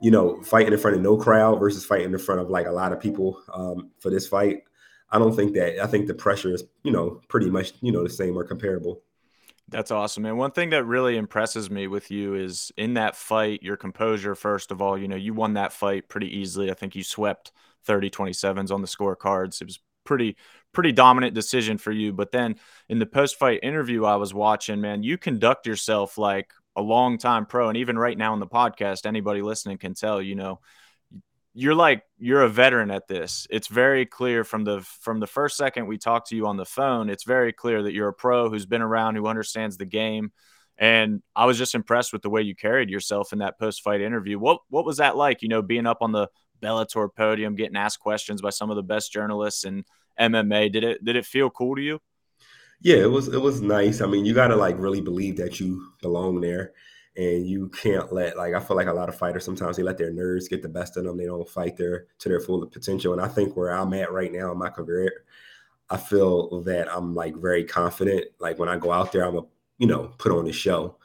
you 0.00 0.10
know, 0.10 0.42
fighting 0.42 0.72
in 0.72 0.78
front 0.78 0.96
of 0.96 1.02
no 1.02 1.16
crowd 1.16 1.58
versus 1.58 1.84
fighting 1.84 2.12
in 2.12 2.18
front 2.18 2.40
of 2.40 2.50
like 2.50 2.66
a 2.66 2.72
lot 2.72 2.92
of 2.92 3.00
people 3.00 3.42
um, 3.52 3.90
for 3.98 4.10
this 4.10 4.26
fight. 4.26 4.62
I 5.10 5.18
don't 5.18 5.34
think 5.34 5.54
that. 5.54 5.82
I 5.82 5.86
think 5.86 6.06
the 6.06 6.14
pressure 6.14 6.52
is, 6.52 6.64
you 6.82 6.90
know, 6.90 7.20
pretty 7.28 7.48
much, 7.48 7.72
you 7.80 7.92
know, 7.92 8.02
the 8.02 8.10
same 8.10 8.36
or 8.36 8.44
comparable. 8.44 9.02
That's 9.68 9.90
awesome. 9.90 10.26
And 10.26 10.38
one 10.38 10.52
thing 10.52 10.70
that 10.70 10.84
really 10.84 11.16
impresses 11.16 11.70
me 11.70 11.88
with 11.88 12.10
you 12.10 12.34
is 12.34 12.70
in 12.76 12.94
that 12.94 13.16
fight, 13.16 13.62
your 13.62 13.76
composure, 13.76 14.34
first 14.34 14.70
of 14.70 14.80
all, 14.80 14.96
you 14.96 15.08
know, 15.08 15.16
you 15.16 15.34
won 15.34 15.54
that 15.54 15.72
fight 15.72 16.08
pretty 16.08 16.38
easily. 16.38 16.70
I 16.70 16.74
think 16.74 16.94
you 16.94 17.02
swept 17.02 17.50
30 17.84 18.10
27s 18.10 18.70
on 18.70 18.80
the 18.80 18.86
scorecards. 18.86 19.60
It 19.60 19.66
was 19.66 19.80
pretty, 20.04 20.36
pretty 20.72 20.92
dominant 20.92 21.34
decision 21.34 21.78
for 21.78 21.90
you. 21.90 22.12
But 22.12 22.30
then 22.30 22.56
in 22.88 23.00
the 23.00 23.06
post 23.06 23.38
fight 23.38 23.60
interview 23.64 24.04
I 24.04 24.16
was 24.16 24.32
watching, 24.32 24.80
man, 24.80 25.02
you 25.02 25.18
conduct 25.18 25.66
yourself 25.66 26.16
like 26.16 26.52
a 26.76 26.82
long 26.82 27.18
time 27.18 27.46
pro. 27.46 27.68
And 27.68 27.76
even 27.78 27.98
right 27.98 28.16
now 28.16 28.34
in 28.34 28.40
the 28.40 28.46
podcast, 28.46 29.06
anybody 29.06 29.42
listening 29.42 29.78
can 29.78 29.94
tell, 29.94 30.20
you 30.20 30.34
know, 30.34 30.60
you're 31.54 31.74
like 31.74 32.02
you're 32.18 32.42
a 32.42 32.50
veteran 32.50 32.90
at 32.90 33.08
this. 33.08 33.46
It's 33.48 33.68
very 33.68 34.04
clear 34.04 34.44
from 34.44 34.64
the 34.64 34.82
from 35.00 35.20
the 35.20 35.26
first 35.26 35.56
second 35.56 35.86
we 35.86 35.96
talked 35.96 36.28
to 36.28 36.36
you 36.36 36.46
on 36.46 36.58
the 36.58 36.66
phone. 36.66 37.08
It's 37.08 37.24
very 37.24 37.52
clear 37.52 37.82
that 37.82 37.94
you're 37.94 38.08
a 38.08 38.12
pro 38.12 38.50
who's 38.50 38.66
been 38.66 38.82
around, 38.82 39.16
who 39.16 39.26
understands 39.26 39.78
the 39.78 39.86
game. 39.86 40.32
And 40.76 41.22
I 41.34 41.46
was 41.46 41.56
just 41.56 41.74
impressed 41.74 42.12
with 42.12 42.20
the 42.20 42.28
way 42.28 42.42
you 42.42 42.54
carried 42.54 42.90
yourself 42.90 43.32
in 43.32 43.38
that 43.38 43.58
post 43.58 43.82
fight 43.82 44.02
interview. 44.02 44.38
What 44.38 44.60
what 44.68 44.84
was 44.84 44.98
that 44.98 45.16
like? 45.16 45.40
You 45.40 45.48
know, 45.48 45.62
being 45.62 45.86
up 45.86 46.02
on 46.02 46.12
the 46.12 46.28
Bellator 46.60 47.08
podium, 47.14 47.56
getting 47.56 47.76
asked 47.76 48.00
questions 48.00 48.42
by 48.42 48.50
some 48.50 48.68
of 48.68 48.76
the 48.76 48.82
best 48.82 49.10
journalists 49.10 49.64
in 49.64 49.84
MMA. 50.20 50.70
Did 50.70 50.84
it 50.84 51.04
did 51.04 51.16
it 51.16 51.24
feel 51.24 51.48
cool 51.48 51.76
to 51.76 51.82
you? 51.82 52.00
Yeah, 52.86 52.98
it 52.98 53.10
was 53.10 53.26
it 53.26 53.40
was 53.40 53.60
nice. 53.60 54.00
I 54.00 54.06
mean, 54.06 54.24
you 54.24 54.32
got 54.32 54.46
to 54.48 54.54
like 54.54 54.78
really 54.78 55.00
believe 55.00 55.36
that 55.38 55.58
you 55.58 55.92
belong 56.00 56.40
there 56.40 56.72
and 57.16 57.44
you 57.44 57.68
can't 57.70 58.12
let 58.12 58.36
like 58.36 58.54
I 58.54 58.60
feel 58.60 58.76
like 58.76 58.86
a 58.86 58.92
lot 58.92 59.08
of 59.08 59.16
fighters 59.18 59.44
sometimes 59.44 59.76
they 59.76 59.82
let 59.82 59.98
their 59.98 60.12
nerves 60.12 60.46
get 60.46 60.62
the 60.62 60.68
best 60.68 60.96
of 60.96 61.02
them. 61.02 61.16
They 61.16 61.26
don't 61.26 61.48
fight 61.48 61.76
their 61.76 62.06
to 62.20 62.28
their 62.28 62.38
full 62.40 62.64
potential. 62.68 63.12
And 63.12 63.20
I 63.20 63.26
think 63.26 63.56
where 63.56 63.70
I'm 63.70 63.92
at 63.94 64.12
right 64.12 64.32
now 64.32 64.52
in 64.52 64.58
my 64.58 64.68
career, 64.70 65.24
I 65.90 65.96
feel 65.96 66.62
that 66.62 66.88
I'm 66.94 67.14
like 67.14 67.36
very 67.36 67.64
confident. 67.64 68.26
Like 68.40 68.58
when 68.58 68.68
I 68.68 68.78
go 68.78 68.92
out 68.92 69.12
there, 69.12 69.24
I'm 69.24 69.38
a 69.38 69.42
you 69.78 69.88
know 69.88 70.12
put 70.18 70.32
on 70.32 70.46
a 70.48 70.52
show. 70.52 70.96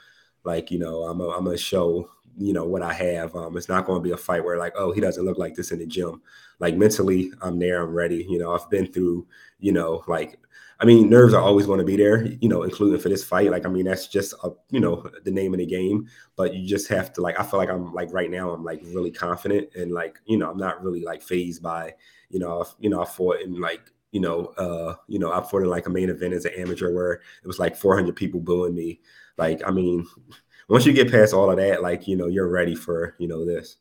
Like 0.43 0.71
you 0.71 0.79
know 0.79 1.03
I'm 1.05 1.21
a 1.21 1.29
I'm 1.29 1.47
a 1.47 1.57
show 1.57 2.09
you 2.37 2.53
know 2.53 2.65
what 2.65 2.83
I 2.83 2.93
have. 2.93 3.35
Um, 3.35 3.57
it's 3.57 3.69
not 3.69 3.85
going 3.85 3.99
to 3.99 4.03
be 4.03 4.11
a 4.13 4.17
fight 4.17 4.45
where 4.45 4.57
like 4.57 4.73
oh 4.77 4.91
he 4.91 5.01
doesn't 5.01 5.25
look 5.25 5.37
like 5.37 5.55
this 5.55 5.71
in 5.71 5.79
the 5.79 5.85
gym. 5.87 6.21
Like 6.59 6.75
mentally 6.77 7.31
I'm 7.41 7.59
there. 7.59 7.81
I'm 7.83 7.91
ready. 7.91 8.25
You 8.29 8.39
know 8.39 8.53
I've 8.53 8.69
been 8.69 8.91
through 8.91 9.27
you 9.59 9.71
know 9.71 10.03
like 10.07 10.37
I 10.81 10.85
mean, 10.85 11.09
nerves 11.09 11.35
are 11.35 11.41
always 11.41 11.67
going 11.67 11.77
to 11.77 11.85
be 11.85 11.95
there, 11.95 12.25
you 12.25 12.49
know, 12.49 12.63
including 12.63 12.99
for 12.99 13.09
this 13.09 13.23
fight. 13.23 13.51
Like, 13.51 13.67
I 13.67 13.69
mean, 13.69 13.85
that's 13.85 14.07
just 14.07 14.33
a, 14.43 14.49
you 14.71 14.79
know, 14.79 15.07
the 15.23 15.29
name 15.29 15.53
of 15.53 15.59
the 15.59 15.65
game. 15.65 16.07
But 16.35 16.55
you 16.55 16.67
just 16.67 16.87
have 16.87 17.13
to 17.13 17.21
like. 17.21 17.39
I 17.39 17.43
feel 17.43 17.59
like 17.59 17.69
I'm 17.69 17.93
like 17.93 18.11
right 18.11 18.31
now. 18.31 18.49
I'm 18.49 18.63
like 18.63 18.81
really 18.85 19.11
confident 19.11 19.69
and 19.75 19.91
like 19.91 20.17
you 20.25 20.37
know, 20.37 20.49
I'm 20.49 20.57
not 20.57 20.83
really 20.83 21.03
like 21.03 21.21
phased 21.21 21.61
by 21.61 21.93
you 22.29 22.39
know, 22.39 22.65
you 22.79 22.89
know, 22.89 23.01
I 23.01 23.05
fought 23.05 23.41
in 23.41 23.59
like 23.61 23.91
you 24.11 24.19
know, 24.21 24.47
uh, 24.57 24.95
you 25.07 25.19
know, 25.19 25.31
I 25.31 25.41
fought 25.41 25.61
in 25.61 25.69
like 25.69 25.87
a 25.87 25.91
main 25.91 26.09
event 26.09 26.33
as 26.33 26.45
an 26.45 26.53
amateur 26.57 26.93
where 26.93 27.13
it 27.43 27.47
was 27.47 27.59
like 27.59 27.77
400 27.77 28.15
people 28.15 28.39
booing 28.39 28.75
me. 28.75 28.99
Like, 29.37 29.61
I 29.65 29.71
mean, 29.71 30.05
once 30.69 30.85
you 30.85 30.93
get 30.93 31.11
past 31.11 31.33
all 31.33 31.49
of 31.49 31.57
that, 31.57 31.81
like 31.81 32.07
you 32.07 32.15
know, 32.15 32.27
you're 32.27 32.49
ready 32.49 32.75
for 32.75 33.15
you 33.19 33.27
know 33.27 33.45
this. 33.45 33.77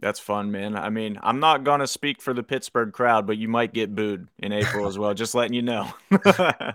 That's 0.00 0.18
fun, 0.18 0.50
man. 0.50 0.76
I 0.76 0.90
mean, 0.90 1.18
I'm 1.22 1.38
not 1.40 1.64
going 1.64 1.80
to 1.80 1.86
speak 1.86 2.20
for 2.20 2.34
the 2.34 2.42
Pittsburgh 2.42 2.92
crowd, 2.92 3.26
but 3.26 3.38
you 3.38 3.48
might 3.48 3.72
get 3.72 3.94
booed 3.94 4.28
in 4.38 4.52
April 4.52 4.88
as 4.88 4.98
well. 4.98 5.14
Just 5.14 5.34
letting 5.34 5.54
you 5.54 5.62
know. 5.62 5.92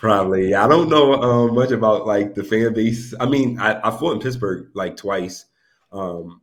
Probably. 0.00 0.54
I 0.54 0.66
don't 0.66 0.88
know 0.88 1.14
um, 1.14 1.54
much 1.54 1.70
about 1.70 2.06
like 2.06 2.34
the 2.34 2.42
fan 2.44 2.72
base. 2.74 3.14
I 3.20 3.26
mean, 3.26 3.58
I, 3.58 3.80
I 3.86 3.90
fought 3.90 4.12
in 4.12 4.20
Pittsburgh 4.20 4.68
like 4.74 4.96
twice. 4.96 5.46
Um, 5.92 6.40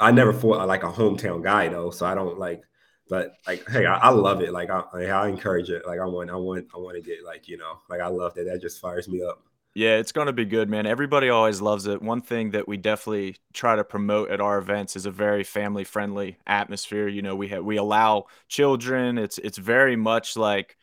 I 0.00 0.12
never 0.12 0.32
fought 0.32 0.66
like 0.68 0.84
a 0.84 0.92
hometown 0.92 1.42
guy 1.42 1.68
though, 1.68 1.90
so 1.90 2.06
I 2.06 2.14
don't 2.14 2.38
like. 2.38 2.62
But 3.08 3.32
like, 3.46 3.68
hey, 3.68 3.86
I, 3.86 3.96
I 3.96 4.08
love 4.10 4.42
it. 4.42 4.52
Like, 4.52 4.70
I, 4.70 4.82
I 4.92 5.28
encourage 5.28 5.70
it. 5.70 5.86
Like, 5.86 5.98
I 5.98 6.04
want, 6.04 6.30
I 6.30 6.36
want, 6.36 6.66
I 6.74 6.78
want 6.78 6.96
to 6.96 7.02
get 7.02 7.24
like, 7.24 7.48
you 7.48 7.56
know, 7.56 7.80
like 7.88 8.00
I 8.00 8.08
love 8.08 8.34
that. 8.34 8.44
That 8.44 8.60
just 8.60 8.80
fires 8.80 9.08
me 9.08 9.22
up. 9.22 9.42
Yeah, 9.74 9.96
it's 9.96 10.12
going 10.12 10.26
to 10.26 10.32
be 10.32 10.44
good, 10.44 10.68
man. 10.68 10.86
Everybody 10.86 11.28
always 11.28 11.60
loves 11.60 11.86
it. 11.86 12.02
One 12.02 12.20
thing 12.20 12.50
that 12.50 12.66
we 12.66 12.76
definitely 12.76 13.36
try 13.52 13.76
to 13.76 13.84
promote 13.84 14.30
at 14.30 14.40
our 14.40 14.58
events 14.58 14.96
is 14.96 15.06
a 15.06 15.10
very 15.10 15.44
family-friendly 15.44 16.38
atmosphere. 16.46 17.06
You 17.06 17.22
know, 17.22 17.36
we 17.36 17.48
have 17.48 17.64
we 17.64 17.76
allow 17.76 18.26
children. 18.48 19.18
It's 19.18 19.38
it's 19.38 19.58
very 19.58 19.94
much 19.94 20.36
like 20.36 20.76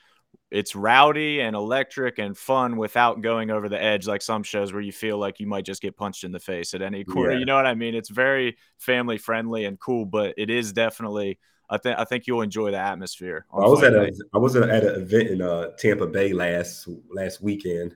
it's 0.52 0.76
rowdy 0.76 1.42
and 1.42 1.56
electric 1.56 2.20
and 2.20 2.38
fun 2.38 2.78
without 2.78 3.22
going 3.22 3.52
over 3.52 3.68
the 3.68 3.82
edge 3.82 4.08
like 4.08 4.22
some 4.22 4.44
shows 4.44 4.72
where 4.72 4.82
you 4.82 4.92
feel 4.92 5.18
like 5.18 5.40
you 5.40 5.48
might 5.48 5.66
just 5.66 5.82
get 5.82 5.98
punched 5.98 6.24
in 6.24 6.32
the 6.32 6.40
face 6.40 6.74
at 6.74 6.82
any 6.82 7.04
corner. 7.04 7.34
Yeah. 7.34 7.40
You 7.40 7.46
know 7.46 7.56
what 7.56 7.66
I 7.66 7.74
mean? 7.74 7.96
It's 7.96 8.10
very 8.10 8.56
family 8.78 9.18
friendly 9.18 9.66
and 9.66 9.80
cool, 9.80 10.06
but 10.06 10.36
it 10.38 10.50
is 10.50 10.72
definitely 10.72 11.40
I 11.70 11.80
think 11.80 11.98
I 11.98 12.06
think 12.06 12.28
you'll 12.28 12.42
enjoy 12.42 12.72
the 12.72 12.78
atmosphere. 12.78 13.46
I 13.52 13.68
was 13.68 13.84
at 13.84 13.94
a 13.94 14.14
I 14.34 14.38
was 14.38 14.56
at 14.56 14.70
an 14.70 15.02
event 15.02 15.30
in 15.30 15.42
uh, 15.42 15.72
Tampa 15.78 16.08
Bay 16.08 16.32
last 16.32 16.88
last 17.12 17.42
weekend 17.42 17.96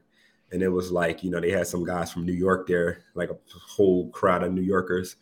and 0.52 0.62
it 0.62 0.70
was 0.70 0.92
like 0.92 1.24
you 1.24 1.30
know 1.30 1.40
they 1.40 1.52
had 1.52 1.68
some 1.68 1.84
guys 1.84 2.12
from 2.12 2.26
New 2.26 2.34
York 2.34 2.68
there, 2.68 3.04
like 3.16 3.30
a 3.30 3.38
whole 3.52 4.10
crowd 4.10 4.44
of 4.44 4.54
New 4.54 4.62
Yorkers, 4.62 5.16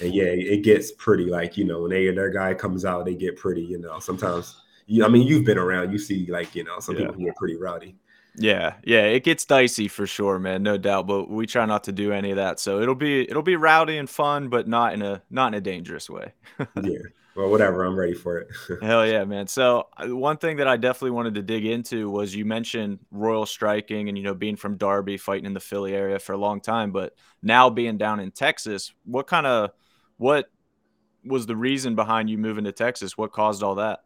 and 0.00 0.14
yeah, 0.14 0.24
it 0.24 0.62
gets 0.62 0.92
pretty 0.92 1.26
like 1.26 1.56
you 1.56 1.64
know 1.64 1.82
when 1.82 1.90
they 1.90 2.08
and 2.08 2.18
their 2.18 2.30
guy 2.30 2.54
comes 2.54 2.84
out, 2.84 3.04
they 3.04 3.14
get 3.14 3.36
pretty. 3.36 3.62
You 3.62 3.78
know, 3.78 3.98
sometimes 3.98 4.60
you 4.86 5.04
I 5.04 5.08
mean 5.08 5.26
you've 5.26 5.44
been 5.44 5.58
around, 5.58 5.92
you 5.92 5.98
see 5.98 6.26
like 6.30 6.54
you 6.54 6.64
know 6.64 6.80
some 6.80 6.96
yeah. 6.96 7.06
people 7.06 7.24
get 7.24 7.36
pretty 7.36 7.56
rowdy. 7.56 7.96
Yeah, 8.36 8.74
yeah, 8.82 9.02
it 9.02 9.22
gets 9.22 9.44
dicey 9.44 9.86
for 9.86 10.08
sure, 10.08 10.40
man, 10.40 10.64
no 10.64 10.76
doubt. 10.76 11.06
But 11.06 11.30
we 11.30 11.46
try 11.46 11.66
not 11.66 11.84
to 11.84 11.92
do 11.92 12.12
any 12.12 12.30
of 12.30 12.36
that, 12.36 12.58
so 12.58 12.80
it'll 12.80 12.96
be 12.96 13.22
it'll 13.22 13.42
be 13.42 13.56
rowdy 13.56 13.96
and 13.96 14.10
fun, 14.10 14.48
but 14.48 14.66
not 14.66 14.92
in 14.92 15.02
a 15.02 15.22
not 15.30 15.48
in 15.48 15.54
a 15.54 15.60
dangerous 15.60 16.10
way. 16.10 16.32
yeah 16.82 16.98
well, 17.36 17.50
whatever. 17.50 17.84
I'm 17.84 17.98
ready 17.98 18.14
for 18.14 18.38
it. 18.38 18.48
Hell 18.82 19.06
yeah, 19.06 19.24
man. 19.24 19.46
So 19.46 19.88
uh, 19.96 20.14
one 20.14 20.36
thing 20.36 20.58
that 20.58 20.68
I 20.68 20.76
definitely 20.76 21.10
wanted 21.10 21.34
to 21.34 21.42
dig 21.42 21.66
into 21.66 22.08
was 22.08 22.34
you 22.34 22.44
mentioned 22.44 23.00
Royal 23.10 23.46
Striking 23.46 24.08
and 24.08 24.16
you 24.16 24.24
know 24.24 24.34
being 24.34 24.56
from 24.56 24.76
Darby, 24.76 25.16
fighting 25.16 25.46
in 25.46 25.54
the 25.54 25.60
Philly 25.60 25.94
area 25.94 26.18
for 26.18 26.32
a 26.32 26.38
long 26.38 26.60
time, 26.60 26.92
but 26.92 27.14
now 27.42 27.70
being 27.70 27.98
down 27.98 28.20
in 28.20 28.30
Texas, 28.30 28.92
what 29.04 29.26
kind 29.26 29.46
of 29.46 29.70
what 30.16 30.50
was 31.24 31.46
the 31.46 31.56
reason 31.56 31.94
behind 31.94 32.30
you 32.30 32.38
moving 32.38 32.64
to 32.64 32.72
Texas? 32.72 33.18
What 33.18 33.32
caused 33.32 33.62
all 33.62 33.76
that? 33.76 34.00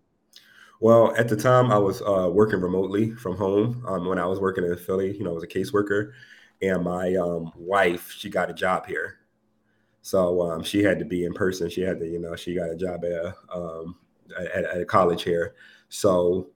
Well, 0.80 1.14
at 1.16 1.28
the 1.28 1.37
time, 1.37 1.73
I 1.73 1.78
was 1.78 2.00
uh, 2.02 2.30
working 2.32 2.61
remotely 2.61 3.11
from 3.11 3.37
home. 3.37 3.85
Um, 3.87 4.06
when 4.06 4.18
I 4.18 4.26
was 4.26 4.38
working 4.38 4.64
in 4.64 4.76
Philly, 4.76 5.16
you 5.16 5.25
know, 5.25 5.30
I 5.30 5.35
was 5.35 5.42
a 5.42 5.49
caseworker, 5.49 6.12
and 6.62 6.85
my 6.85 7.14
um, 7.16 7.52
wife 7.56 8.11
she 8.11 8.30
got 8.30 8.49
a 8.49 8.54
job 8.54 8.87
here 8.87 9.18
so 10.08 10.40
um, 10.40 10.62
she 10.62 10.82
had 10.82 10.98
to 11.00 11.04
be 11.04 11.26
in 11.26 11.34
person. 11.34 11.68
She 11.68 11.82
had 11.82 12.00
to, 12.00 12.08
you 12.08 12.18
know, 12.18 12.34
she 12.34 12.54
got 12.54 12.70
a 12.70 12.76
job 12.76 13.04
at 13.04 13.12
a, 13.12 13.34
um, 13.54 13.94
at, 14.38 14.64
at, 14.64 14.80
a 14.80 14.84
college 14.86 15.22
here. 15.22 15.54
So, 15.90 16.48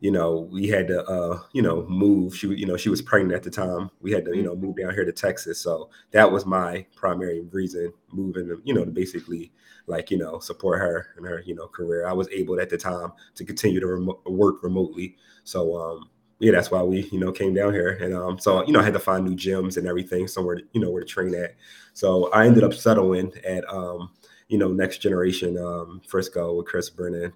you 0.00 0.10
know, 0.10 0.46
we 0.52 0.68
had 0.68 0.88
to, 0.88 1.02
uh, 1.06 1.40
you 1.54 1.62
know, 1.62 1.86
move. 1.88 2.36
She, 2.36 2.48
you 2.48 2.66
know, 2.66 2.76
she 2.76 2.90
was 2.90 3.00
pregnant 3.00 3.34
at 3.34 3.42
the 3.42 3.50
time. 3.50 3.90
We 4.02 4.12
had 4.12 4.26
to, 4.26 4.36
you 4.36 4.42
know, 4.42 4.54
move 4.54 4.76
down 4.76 4.92
here 4.92 5.06
to 5.06 5.12
Texas. 5.12 5.58
So 5.58 5.88
that 6.10 6.30
was 6.30 6.44
my 6.44 6.84
primary 6.96 7.40
reason 7.50 7.94
moving, 8.12 8.60
you 8.64 8.74
know, 8.74 8.84
to 8.84 8.90
basically 8.90 9.52
like, 9.86 10.10
you 10.10 10.18
know, 10.18 10.38
support 10.38 10.78
her 10.78 11.06
and 11.16 11.26
her, 11.26 11.42
you 11.46 11.54
know, 11.54 11.66
career. 11.66 12.06
I 12.06 12.12
was 12.12 12.28
able 12.28 12.60
at 12.60 12.68
the 12.68 12.76
time 12.76 13.14
to 13.36 13.44
continue 13.46 13.80
to 13.80 13.86
remo- 13.86 14.20
work 14.26 14.62
remotely. 14.62 15.16
So, 15.44 15.74
um, 15.78 16.10
yeah, 16.40 16.52
that's 16.52 16.70
why 16.70 16.82
we, 16.82 17.08
you 17.10 17.18
know, 17.18 17.32
came 17.32 17.54
down 17.54 17.72
here. 17.72 17.90
And 18.00 18.14
um, 18.14 18.38
so, 18.38 18.64
you 18.66 18.72
know, 18.72 18.80
I 18.80 18.84
had 18.84 18.92
to 18.92 19.00
find 19.00 19.24
new 19.24 19.34
gyms 19.34 19.76
and 19.76 19.86
everything, 19.86 20.28
somewhere, 20.28 20.56
to, 20.56 20.62
you 20.72 20.80
know, 20.80 20.90
where 20.90 21.02
to 21.02 21.08
train 21.08 21.34
at. 21.34 21.54
So 21.94 22.30
I 22.32 22.46
ended 22.46 22.62
up 22.62 22.74
settling 22.74 23.32
at, 23.46 23.68
um, 23.72 24.10
you 24.48 24.58
know, 24.58 24.68
next 24.68 24.98
generation 24.98 25.58
um, 25.58 26.00
Frisco 26.06 26.54
with 26.54 26.66
Chris 26.66 26.90
Brennan. 26.90 27.32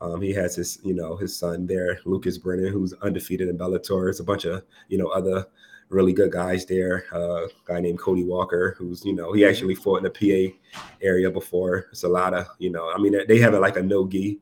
Um, 0.00 0.20
he 0.20 0.32
has 0.34 0.56
his, 0.56 0.78
you 0.84 0.94
know, 0.94 1.16
his 1.16 1.36
son 1.36 1.66
there, 1.66 1.98
Lucas 2.04 2.36
Brennan, 2.36 2.72
who's 2.72 2.92
undefeated 2.94 3.48
in 3.48 3.56
Bellator. 3.56 4.04
There's 4.04 4.20
a 4.20 4.24
bunch 4.24 4.44
of, 4.44 4.62
you 4.88 4.98
know, 4.98 5.08
other 5.08 5.46
really 5.88 6.12
good 6.12 6.32
guys 6.32 6.66
there. 6.66 7.06
Uh, 7.12 7.46
guy 7.64 7.80
named 7.80 7.98
Cody 7.98 8.24
Walker, 8.24 8.74
who's, 8.76 9.04
you 9.04 9.14
know, 9.14 9.32
he 9.32 9.46
actually 9.46 9.74
fought 9.74 10.04
in 10.04 10.04
the 10.04 10.10
PA 10.50 10.84
area 11.00 11.30
before. 11.30 11.86
It's 11.92 12.04
a 12.04 12.08
lot 12.08 12.34
of, 12.34 12.46
you 12.58 12.70
know, 12.70 12.90
I 12.92 12.98
mean, 12.98 13.16
they 13.26 13.38
have 13.38 13.54
like 13.54 13.76
a 13.76 13.82
no 13.82 14.06
gi 14.06 14.40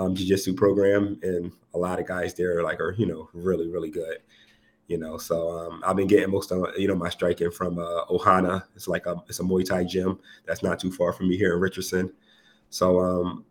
um, 0.00 0.14
jiu-jitsu 0.14 0.54
program 0.54 1.18
and 1.22 1.52
a 1.74 1.78
lot 1.78 2.00
of 2.00 2.06
guys 2.06 2.34
there 2.34 2.58
are 2.58 2.62
like 2.62 2.80
are 2.80 2.92
you 2.92 3.06
know 3.06 3.28
really 3.34 3.68
really 3.68 3.90
good 3.90 4.18
you 4.86 4.98
know 4.98 5.18
so 5.18 5.50
um, 5.50 5.82
i've 5.86 5.96
been 5.96 6.06
getting 6.06 6.30
most 6.30 6.50
of 6.50 6.66
you 6.76 6.88
know 6.88 6.94
my 6.94 7.08
striking 7.08 7.50
from 7.50 7.78
uh, 7.78 8.04
ohana. 8.06 8.64
It's 8.74 8.88
like 8.88 9.06
a 9.06 9.22
it's 9.28 9.40
a 9.40 9.42
muay 9.42 9.64
thai 9.64 9.84
gym 9.84 10.18
that's 10.46 10.62
not 10.62 10.78
too 10.80 10.90
far 10.90 11.12
from 11.12 11.28
me 11.28 11.36
here 11.36 11.54
in 11.54 11.60
richardson. 11.60 12.12
So 12.70 13.00
um, 13.00 13.44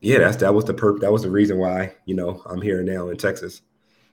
yeah 0.00 0.18
that's 0.18 0.36
that 0.38 0.52
was 0.52 0.64
the 0.64 0.74
perp 0.74 1.00
that 1.00 1.12
was 1.12 1.22
the 1.22 1.30
reason 1.30 1.58
why 1.58 1.94
you 2.04 2.14
know 2.14 2.42
i'm 2.46 2.60
here 2.60 2.82
now 2.82 3.08
in 3.08 3.16
texas. 3.16 3.62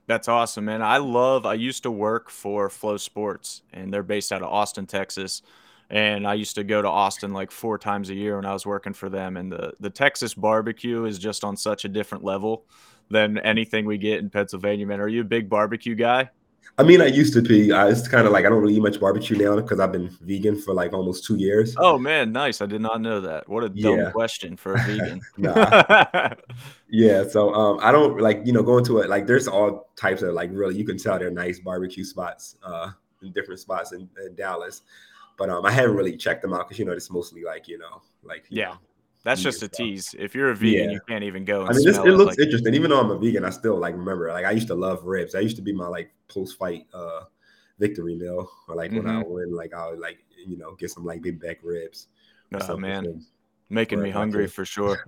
That's 0.06 0.28
awesome 0.28 0.66
man. 0.66 0.82
I 0.82 0.98
love 0.98 1.46
i 1.46 1.56
used 1.56 1.84
to 1.84 1.92
work 1.92 2.30
for 2.30 2.70
FloSports 2.70 3.62
and 3.74 3.94
they're 3.94 4.04
based 4.04 4.32
out 4.32 4.42
of 4.42 4.50
austin 4.50 4.86
texas 4.86 5.42
and 5.90 6.28
I 6.28 6.36
used 6.36 6.56
to 6.56 6.64
go 6.64 6.82
to 6.82 6.88
Austin 6.88 7.34
like 7.34 7.52
four 7.52 7.78
times 7.78 8.10
a 8.10 8.16
year 8.16 8.36
when 8.36 8.46
I 8.46 8.54
was 8.54 8.66
working 8.66 8.94
for 8.94 9.10
them. 9.10 9.38
And 9.38 9.52
the 9.52 9.74
the 9.80 9.90
Texas 9.90 10.34
barbecue 10.34 11.06
is 11.06 11.18
just 11.18 11.44
on 11.44 11.58
such 11.58 11.86
a 11.86 11.90
different 11.90 12.24
level 12.24 12.66
than 13.10 13.40
anything 13.40 13.86
we 13.86 13.98
get 13.98 14.20
in 14.20 14.30
Pennsylvania. 14.30 14.86
Man, 14.86 15.00
are 15.00 15.08
you 15.08 15.22
a 15.22 15.26
big 15.26 15.50
barbecue 15.50 15.96
guy? 15.96 16.30
I 16.78 16.84
mean, 16.84 17.02
I 17.02 17.08
used 17.08 17.34
to 17.34 17.42
be. 17.42 17.74
I, 17.74 17.90
it's 17.90 18.08
kind 18.08 18.26
of 18.26 18.32
like 18.32 18.46
I 18.46 18.50
don't 18.50 18.62
really 18.62 18.76
eat 18.76 18.82
much 18.82 19.00
barbecue 19.02 19.36
now 19.36 19.56
because 19.58 19.82
I've 19.82 19.92
been 19.92 20.10
vegan 20.22 20.56
for 20.56 20.74
like 20.74 20.94
almost 20.94 21.26
two 21.26 21.36
years. 21.36 21.76
Oh 21.78 21.98
man, 21.98 22.32
nice! 22.32 22.62
I 22.62 22.68
did 22.68 22.80
not 22.80 23.02
know 23.02 23.20
that. 23.20 23.50
What 23.50 23.66
a 23.66 23.70
dumb 23.70 23.98
yeah. 23.98 24.12
question 24.12 24.56
for 24.56 24.76
a 24.76 24.84
vegan. 24.84 25.20
yeah, 26.90 27.28
so 27.28 27.54
um, 27.54 27.80
I 27.82 27.92
don't 27.92 28.22
like 28.22 28.44
you 28.46 28.54
know 28.54 28.64
going 28.64 28.86
to 28.86 29.00
it 29.00 29.10
like 29.10 29.28
there's 29.28 29.48
all 29.48 29.90
types 29.98 30.22
of 30.22 30.34
like 30.34 30.52
really 30.54 30.76
you 30.76 30.86
can 30.86 30.98
tell 30.98 31.20
they're 31.20 31.32
nice 31.32 31.60
barbecue 31.60 32.06
spots 32.06 32.56
uh, 32.64 32.92
in 33.22 33.34
different 33.34 33.60
spots 33.60 33.92
in, 33.92 34.08
in 34.26 34.36
Dallas. 34.36 34.84
But 35.40 35.50
um, 35.50 35.66
I 35.66 35.72
haven't 35.72 35.96
really 35.96 36.18
checked 36.18 36.42
them 36.42 36.54
out 36.54 36.68
because 36.68 36.78
you 36.78 36.86
know 36.86 36.92
it's 36.92 37.10
mostly 37.10 37.44
like 37.44 37.68
you 37.68 37.80
know 37.80 38.02
like 38.24 38.46
yeah. 38.50 38.66
Know, 38.66 38.78
that's 39.24 39.42
just 39.42 39.62
a 39.64 39.66
stuff. 39.66 39.78
tease. 39.78 40.16
If 40.18 40.34
you're 40.34 40.50
a 40.50 40.56
vegan, 40.56 40.86
yeah. 40.86 40.92
you 40.92 41.02
can't 41.08 41.26
even 41.26 41.44
go. 41.44 41.66
I 41.66 41.74
mean, 41.74 41.88
it 41.88 41.96
looks 42.06 42.38
like... 42.38 42.40
interesting. 42.40 42.74
Even 42.74 42.90
though 42.90 43.02
I'm 43.02 43.12
a 43.12 43.18
vegan, 43.18 43.44
I 43.44 43.50
still 43.50 43.78
like 43.78 43.94
remember. 43.94 44.32
Like 44.32 44.46
I 44.46 44.52
used 44.52 44.68
to 44.68 44.76
love 44.76 45.04
ribs. 45.04 45.36
I 45.36 45.40
used 45.40 45.58
to 45.58 45.62
be 45.62 45.74
my 45.74 45.88
like 45.88 46.12
post 46.30 46.58
fight 46.58 46.86
uh 46.94 47.22
victory 47.80 48.16
meal, 48.16 48.50
or 48.68 48.76
like 48.76 48.92
mm-hmm. 48.92 49.06
when 49.06 49.16
I 49.16 49.22
mm-hmm. 49.22 49.32
win, 49.32 49.56
like 49.56 49.74
I 49.74 49.90
would 49.90 50.00
like 50.00 50.20
you 50.46 50.58
know 50.58 50.76
get 50.76 50.92
some 50.92 51.06
like 51.06 51.22
big 51.22 51.40
back 51.40 51.60
ribs. 51.64 52.08
Oh 52.54 52.78
man, 52.78 53.26
Making 53.72 54.02
me 54.02 54.10
hungry 54.10 54.48
for 54.48 54.66
sure. 54.66 55.06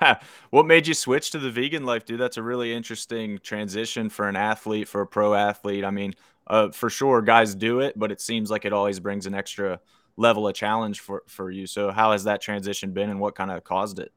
what 0.50 0.66
made 0.66 0.88
you 0.88 0.94
switch 0.94 1.30
to 1.30 1.38
the 1.38 1.50
vegan 1.50 1.86
life, 1.86 2.04
dude? 2.04 2.18
That's 2.18 2.38
a 2.38 2.42
really 2.42 2.74
interesting 2.74 3.38
transition 3.38 4.08
for 4.08 4.28
an 4.28 4.34
athlete, 4.34 4.88
for 4.88 5.02
a 5.02 5.06
pro 5.06 5.32
athlete. 5.32 5.84
I 5.84 5.90
mean, 5.92 6.14
uh, 6.50 6.70
for 6.72 6.90
sure, 6.90 7.22
guys 7.22 7.54
do 7.54 7.78
it, 7.78 7.96
but 7.96 8.10
it 8.10 8.20
seems 8.20 8.50
like 8.50 8.64
it 8.64 8.72
always 8.72 8.98
brings 8.98 9.24
an 9.26 9.34
extra 9.34 9.78
level 10.16 10.48
of 10.48 10.54
challenge 10.54 10.98
for 10.98 11.22
for 11.28 11.48
you. 11.48 11.66
So, 11.68 11.92
how 11.92 12.10
has 12.10 12.24
that 12.24 12.42
transition 12.42 12.92
been, 12.92 13.08
and 13.08 13.20
what 13.20 13.36
kind 13.36 13.52
of 13.52 13.62
caused 13.62 14.00
it? 14.00 14.12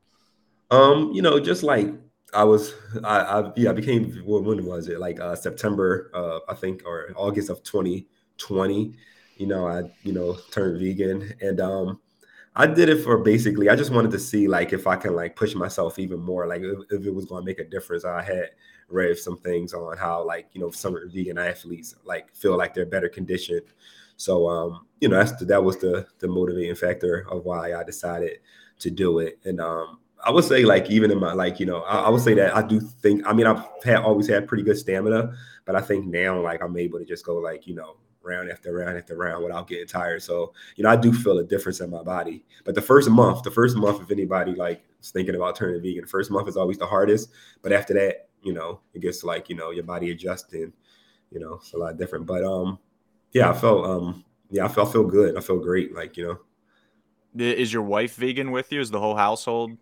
Um, 0.72 1.12
you 1.14 1.22
know, 1.22 1.40
just 1.40 1.62
like 1.62 1.94
I 2.34 2.44
was, 2.44 2.74
I, 3.04 3.20
I 3.20 3.52
yeah, 3.56 3.70
I 3.70 3.74
became. 3.74 4.12
When 4.26 4.66
was 4.66 4.88
it? 4.88 5.00
Like 5.00 5.20
uh, 5.20 5.36
September, 5.36 6.10
uh, 6.16 6.40
I 6.50 6.56
think, 6.56 6.82
or 6.88 7.14
August 7.16 7.52
of 7.52 7.62
2020. 7.62 8.96
You 9.38 9.48
know, 9.48 9.68
I 9.68 9.84
you 10.02 10.12
know 10.12 10.36
turned 10.50 10.80
vegan, 10.80 11.36
and 11.40 11.62
um, 11.62 12.00
I 12.56 12.66
did 12.66 12.90
it 12.90 13.04
for 13.04 13.20
basically 13.20 13.70
I 13.70 13.76
just 13.76 13.92
wanted 13.92 14.10
to 14.10 14.20
see 14.20 14.48
like 14.48 14.74
if 14.74 14.88
I 14.88 14.96
can 14.96 15.16
like 15.16 15.36
push 15.36 15.54
myself 15.54 16.00
even 16.00 16.20
more, 16.20 16.48
like 16.48 16.62
if, 16.64 16.80
if 16.90 17.06
it 17.06 17.14
was 17.14 17.26
going 17.26 17.44
to 17.44 17.46
make 17.46 17.60
a 17.60 17.64
difference. 17.64 18.06
I 18.06 18.24
had 18.24 18.50
read 18.90 19.18
some 19.18 19.38
things 19.38 19.74
on 19.74 19.98
how 19.98 20.26
like 20.26 20.48
you 20.54 20.62
know 20.62 20.72
some 20.72 20.98
vegan 21.12 21.38
athletes 21.38 21.96
like 22.06 22.34
feel 22.36 22.58
like 22.58 22.74
they're 22.74 22.86
better 22.86 23.10
conditioned. 23.10 23.66
So 24.18 24.48
um, 24.48 24.88
you 25.00 25.10
know 25.10 25.18
that's 25.18 25.34
the, 25.36 25.46
that 25.46 25.64
was 25.64 25.78
the 25.78 26.08
the 26.20 26.28
motivating 26.28 26.76
factor 26.76 27.26
of 27.30 27.46
why 27.46 27.74
I 27.74 27.84
decided 27.84 28.40
to 28.80 28.92
do 28.92 29.20
it. 29.20 29.40
And 29.46 29.60
um, 29.60 30.00
I 30.24 30.32
would 30.32 30.46
say 30.46 30.64
like 30.64 30.90
even 30.90 31.12
in 31.12 31.20
my 31.20 31.34
like 31.34 31.60
you 31.60 31.66
know 31.66 31.82
I, 31.82 32.04
I, 32.04 32.10
would 32.10 32.22
say 32.22 32.34
that 32.36 32.56
I 32.56 32.62
do 32.62 32.80
think 32.80 33.26
I 33.26 33.34
mean 33.34 33.48
I've 33.48 33.64
had 33.84 33.98
always 33.98 34.28
had 34.28 34.48
pretty 34.48 34.64
good 34.64 34.78
stamina, 34.78 35.34
but 35.66 35.76
I 35.76 35.82
think 35.82 36.06
now 36.06 36.40
like 36.42 36.62
I'm 36.62 36.78
able 36.78 37.00
to 37.00 37.06
just 37.06 37.26
go 37.26 37.36
like 37.38 37.68
you 37.68 37.76
know 37.76 37.98
round 38.24 38.50
after 38.50 38.74
round 38.74 38.98
after 38.98 39.16
round 39.16 39.44
without 39.44 39.68
getting 39.68 39.88
tired. 39.88 40.24
So, 40.24 40.54
you 40.76 40.84
know, 40.84 40.90
I 40.90 40.96
do 40.96 41.14
feel 41.14 41.38
a 41.40 41.44
difference 41.44 41.82
in 41.82 41.90
my 41.90 42.02
body. 42.02 42.46
But 42.64 42.76
the 42.76 42.82
first 42.82 43.10
month, 43.10 43.44
the 43.44 43.52
first 43.52 43.76
month, 43.76 44.02
if 44.02 44.12
anybody 44.12 44.54
like 44.54 44.84
is 45.02 45.12
thinking 45.12 45.36
about 45.36 45.56
turning 45.56 45.82
vegan, 45.82 46.02
the 46.02 46.08
first 46.08 46.32
month 46.32 46.48
is 46.48 46.58
always 46.58 46.78
the 46.78 46.88
hardest. 46.88 47.30
But 47.62 47.74
after 47.74 47.94
that, 47.96 48.30
you 48.44 48.54
know, 48.54 48.82
it 48.94 49.02
gets 49.02 49.24
like, 49.24 49.50
you 49.50 49.56
know, 49.56 49.72
your 49.72 49.84
body 49.84 50.12
adjusting, 50.12 50.74
you 51.32 51.40
know, 51.40 51.56
it's 51.56 51.74
a 51.74 51.78
lot 51.78 51.98
different. 51.98 52.26
But 52.26 52.44
um, 52.44 52.80
yeah, 53.32 53.50
I 53.50 53.54
felt 53.54 53.86
um, 53.86 54.24
yeah, 54.50 54.66
I 54.66 54.68
felt 54.68 54.90
I 54.90 54.92
feel 54.92 55.06
good. 55.06 55.38
I 55.38 55.42
feel 55.42 55.60
great. 55.60 55.94
Like, 55.94 56.18
you 56.18 56.28
know. 56.28 56.40
Is 57.36 57.74
your 57.74 57.82
wife 57.82 58.16
vegan 58.16 58.52
with 58.52 58.72
you? 58.72 58.80
Is 58.80 58.92
the 58.92 59.00
whole 59.00 59.16
household 59.16 59.78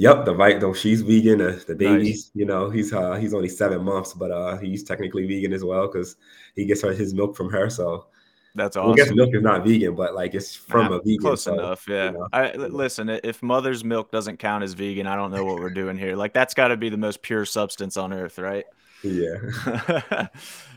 Yep, 0.00 0.24
the 0.24 0.34
right 0.34 0.58
though 0.58 0.72
she's 0.72 1.02
vegan. 1.02 1.42
Uh, 1.42 1.60
the 1.66 1.74
baby's, 1.74 2.26
nice. 2.26 2.30
you 2.32 2.46
know, 2.46 2.70
he's 2.70 2.90
uh 2.90 3.16
he's 3.16 3.34
only 3.34 3.50
seven 3.50 3.84
months, 3.84 4.14
but 4.14 4.30
uh 4.30 4.56
he's 4.56 4.82
technically 4.82 5.26
vegan 5.26 5.52
as 5.52 5.62
well 5.62 5.86
because 5.88 6.16
he 6.56 6.64
gets 6.64 6.80
her 6.80 6.92
his 6.94 7.12
milk 7.12 7.36
from 7.36 7.50
her. 7.50 7.68
So 7.68 8.06
that's 8.54 8.76
awesome. 8.76 8.92
I 8.92 8.96
guess 8.96 9.12
milk 9.12 9.34
is 9.34 9.42
not 9.42 9.64
vegan, 9.64 9.94
but 9.94 10.14
like 10.14 10.34
it's 10.34 10.54
from 10.54 10.90
nah, 10.90 10.96
a 10.96 10.98
vegan. 10.98 11.18
Close 11.18 11.44
so, 11.44 11.54
enough, 11.54 11.86
yeah. 11.88 12.06
You 12.06 12.12
know, 12.12 12.28
I 12.32 12.52
listen. 12.52 13.08
If 13.08 13.42
mother's 13.42 13.84
milk 13.84 14.10
doesn't 14.10 14.38
count 14.38 14.64
as 14.64 14.74
vegan, 14.74 15.06
I 15.06 15.16
don't 15.16 15.30
know 15.30 15.44
what 15.44 15.58
we're 15.58 15.70
doing 15.70 15.96
here. 15.96 16.16
Like 16.16 16.32
that's 16.32 16.54
got 16.54 16.68
to 16.68 16.76
be 16.76 16.88
the 16.88 16.96
most 16.96 17.22
pure 17.22 17.44
substance 17.44 17.96
on 17.96 18.12
earth, 18.12 18.38
right? 18.38 18.64
Yeah. 19.02 20.26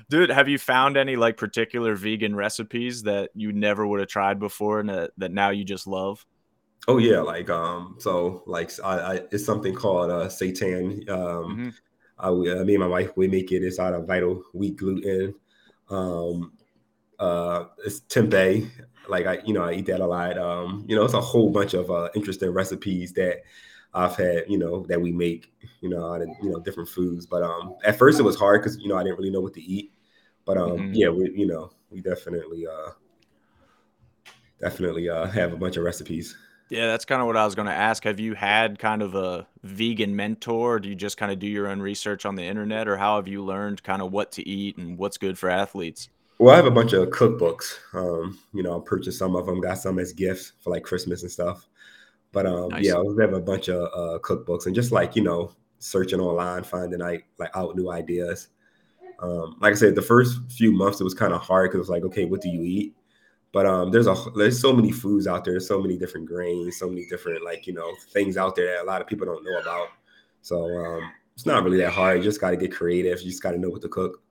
Dude, 0.10 0.30
have 0.30 0.48
you 0.48 0.58
found 0.58 0.96
any 0.96 1.18
like 1.18 1.36
particular 1.36 1.96
vegan 1.96 2.38
recipes 2.38 3.03
that 3.03 3.32
you 3.36 3.51
never 3.51 3.86
would 3.86 4.00
have 4.00 4.08
tried 4.08 4.39
before 4.39 4.80
and 4.80 4.88
that, 4.88 5.12
that 5.18 5.34
now 5.34 5.50
you 5.50 5.65
just 5.65 5.88
love? 5.88 6.25
Oh 6.88 7.00
yeah, 7.00 7.20
like 7.20 7.50
um, 7.50 7.96
so 8.00 8.44
like 8.46 8.72
I, 8.84 8.98
I 8.98 9.22
it's 9.32 9.46
something 9.46 9.74
called 9.74 10.12
uh 10.12 10.27
seitan. 10.27 11.10
Um, 11.10 11.18
mm-hmm. 11.18 11.70
I, 12.20 12.27
uh, 12.27 12.63
me 12.63 12.75
and 12.75 12.84
my 12.84 12.88
wife 12.88 13.12
we 13.15 13.27
make 13.27 13.51
it. 13.51 13.63
It's 13.63 13.80
out 13.80 13.94
of 13.94 14.08
vital 14.08 14.44
wheat 14.53 14.77
gluten. 14.77 15.36
Um, 15.89 16.53
uh, 17.24 17.68
it's 17.86 18.01
tempeh. 18.01 18.70
Like 19.08 19.25
I, 19.25 19.39
you 19.46 19.53
know, 19.53 19.63
I 19.63 19.74
eat 19.74 19.86
that 19.88 20.00
a 20.00 20.06
lot. 20.06 20.38
Um, 20.38 20.86
you 20.88 20.96
know, 20.96 21.03
it's 21.03 21.13
a 21.13 21.22
whole 21.22 21.50
bunch 21.50 21.74
of 21.74 21.89
uh, 21.89 22.10
interesting 22.15 22.51
recipes 22.51 23.13
that 23.13 23.42
I've 23.94 24.15
had. 24.15 24.46
You 24.48 24.58
know, 24.58 24.86
that 24.88 25.01
we 25.01 25.12
make. 25.12 25.51
You 25.82 25.89
know, 25.89 26.13
out 26.13 26.22
of 26.22 26.30
you 26.42 26.50
know 26.50 26.60
different 26.60 26.89
foods. 26.89 27.25
But 27.25 27.44
um, 27.44 27.75
at 27.84 27.98
first 27.98 28.20
it 28.20 28.24
was 28.24 28.38
hard 28.38 28.62
because 28.62 28.77
you 28.77 28.88
know 28.88 28.98
I 28.98 29.03
didn't 29.03 29.18
really 29.18 29.32
know 29.32 29.42
what 29.42 29.53
to 29.56 29.62
eat. 29.62 29.92
But 30.46 30.58
um, 30.58 30.72
mm-hmm. 30.72 30.94
yeah, 30.94 31.10
we 31.10 31.32
you 31.32 31.48
know 31.48 31.72
we 31.89 32.01
definitely 32.01 32.65
uh 32.68 32.92
definitely 34.60 35.10
uh 35.10 35.27
have 35.27 35.53
a 35.53 35.57
bunch 35.57 35.77
of 35.77 35.83
recipes. 35.83 36.36
Yeah, 36.70 36.88
that's 36.88 37.05
kind 37.05 37.22
of 37.22 37.27
what 37.27 37.38
I 37.38 37.46
was 37.46 37.55
going 37.55 37.68
to 37.68 37.74
ask. 37.74 38.03
Have 38.05 38.20
you 38.20 38.33
had 38.33 38.79
kind 38.79 39.01
of 39.01 39.14
a 39.14 39.46
vegan 39.64 40.16
mentor? 40.16 40.79
do 40.79 40.90
you 40.90 40.96
just 40.96 41.18
kind 41.18 41.31
of 41.31 41.38
do 41.38 41.46
your 41.46 41.68
own 41.68 41.81
research 41.81 42.25
on 42.25 42.36
the 42.36 42.44
internet, 42.44 42.88
or 42.88 42.98
how 42.98 43.18
have 43.18 43.27
you 43.27 43.44
learned 43.44 43.83
kind 43.83 44.01
of 44.01 44.12
what 44.12 44.31
to 44.33 44.48
eat 44.48 44.77
and 44.77 44.98
what's 44.98 45.18
good 45.18 45.38
for 45.38 45.50
athletes? 45.50 46.09
Well, 46.39 46.53
I 46.53 46.57
have 46.57 46.65
a 46.65 46.72
bunch 46.72 46.93
of 46.93 47.09
cookbooks. 47.09 47.75
Um, 47.93 48.39
you 48.53 48.63
know, 48.63 48.77
I 48.77 48.81
purchased 48.83 49.19
some 49.19 49.35
of 49.35 49.46
them, 49.46 49.61
got 49.61 49.77
some 49.77 50.00
as 50.00 50.13
gifts 50.13 50.53
for 50.59 50.72
like 50.72 50.83
Christmas 50.83 51.22
and 51.22 51.31
stuff. 51.31 51.67
But 52.31 52.48
um, 52.48 52.69
nice. 52.69 52.83
yeah, 52.83 52.96
I 52.96 53.22
have 53.22 53.33
a 53.33 53.39
bunch 53.39 53.69
of 53.69 53.83
uh, 53.93 54.19
cookbooks 54.19 54.65
and 54.65 54.75
just 54.75 54.91
like 54.91 55.15
you 55.15 55.24
know, 55.24 55.51
searching 55.79 56.19
online, 56.19 56.63
finding 56.63 57.00
like 57.00 57.27
like 57.37 57.51
out 57.55 57.75
new 57.75 57.91
ideas. 57.91 58.50
Um, 59.19 59.57
like 59.61 59.72
I 59.74 59.75
said, 59.75 59.96
the 59.96 60.01
first 60.01 60.39
few 60.51 60.72
months 60.72 61.00
it 61.00 61.03
was 61.03 61.13
kind 61.13 61.33
of 61.33 61.41
hard 61.41 61.69
because 61.69 61.77
it 61.77 61.79
was 61.79 61.89
like, 61.89 62.03
okay, 62.03 62.25
what 62.25 62.41
do 62.41 62.50
you 62.50 62.63
eat? 62.63 62.96
But 63.51 63.67
um, 63.67 63.91
there's 63.91 64.07
a 64.07 64.15
there's 64.35 64.59
so 64.59 64.74
many 64.74 64.91
foods 64.91 65.27
out 65.27 65.46
there, 65.46 65.59
so 65.59 65.79
many 65.79 65.96
different 65.96 66.27
grains, 66.27 66.77
so 66.77 66.89
many 66.89 67.05
different 67.07 67.46
like 67.46 67.67
you 67.67 67.74
know 67.74 67.93
things 68.11 68.35
out 68.35 68.55
there 68.55 68.65
that 68.65 68.83
a 68.83 68.87
lot 68.87 69.00
of 69.00 69.07
people 69.07 69.27
don't 69.27 69.46
know 69.46 69.59
about. 69.59 69.89
So 70.41 70.65
um, 70.65 71.11
it's 71.35 71.46
not 71.46 71.63
really 71.63 71.77
that 71.77 71.91
hard. 71.91 72.17
You 72.17 72.24
just 72.24 72.41
got 72.41 72.50
to 72.50 72.57
get 72.57 72.74
creative. 72.74 73.22
You 73.22 73.29
just 73.29 73.43
got 73.43 73.51
to 73.51 73.59
know 73.59 73.69
what 73.69 73.83
to 73.83 73.89
cook. 73.89 74.24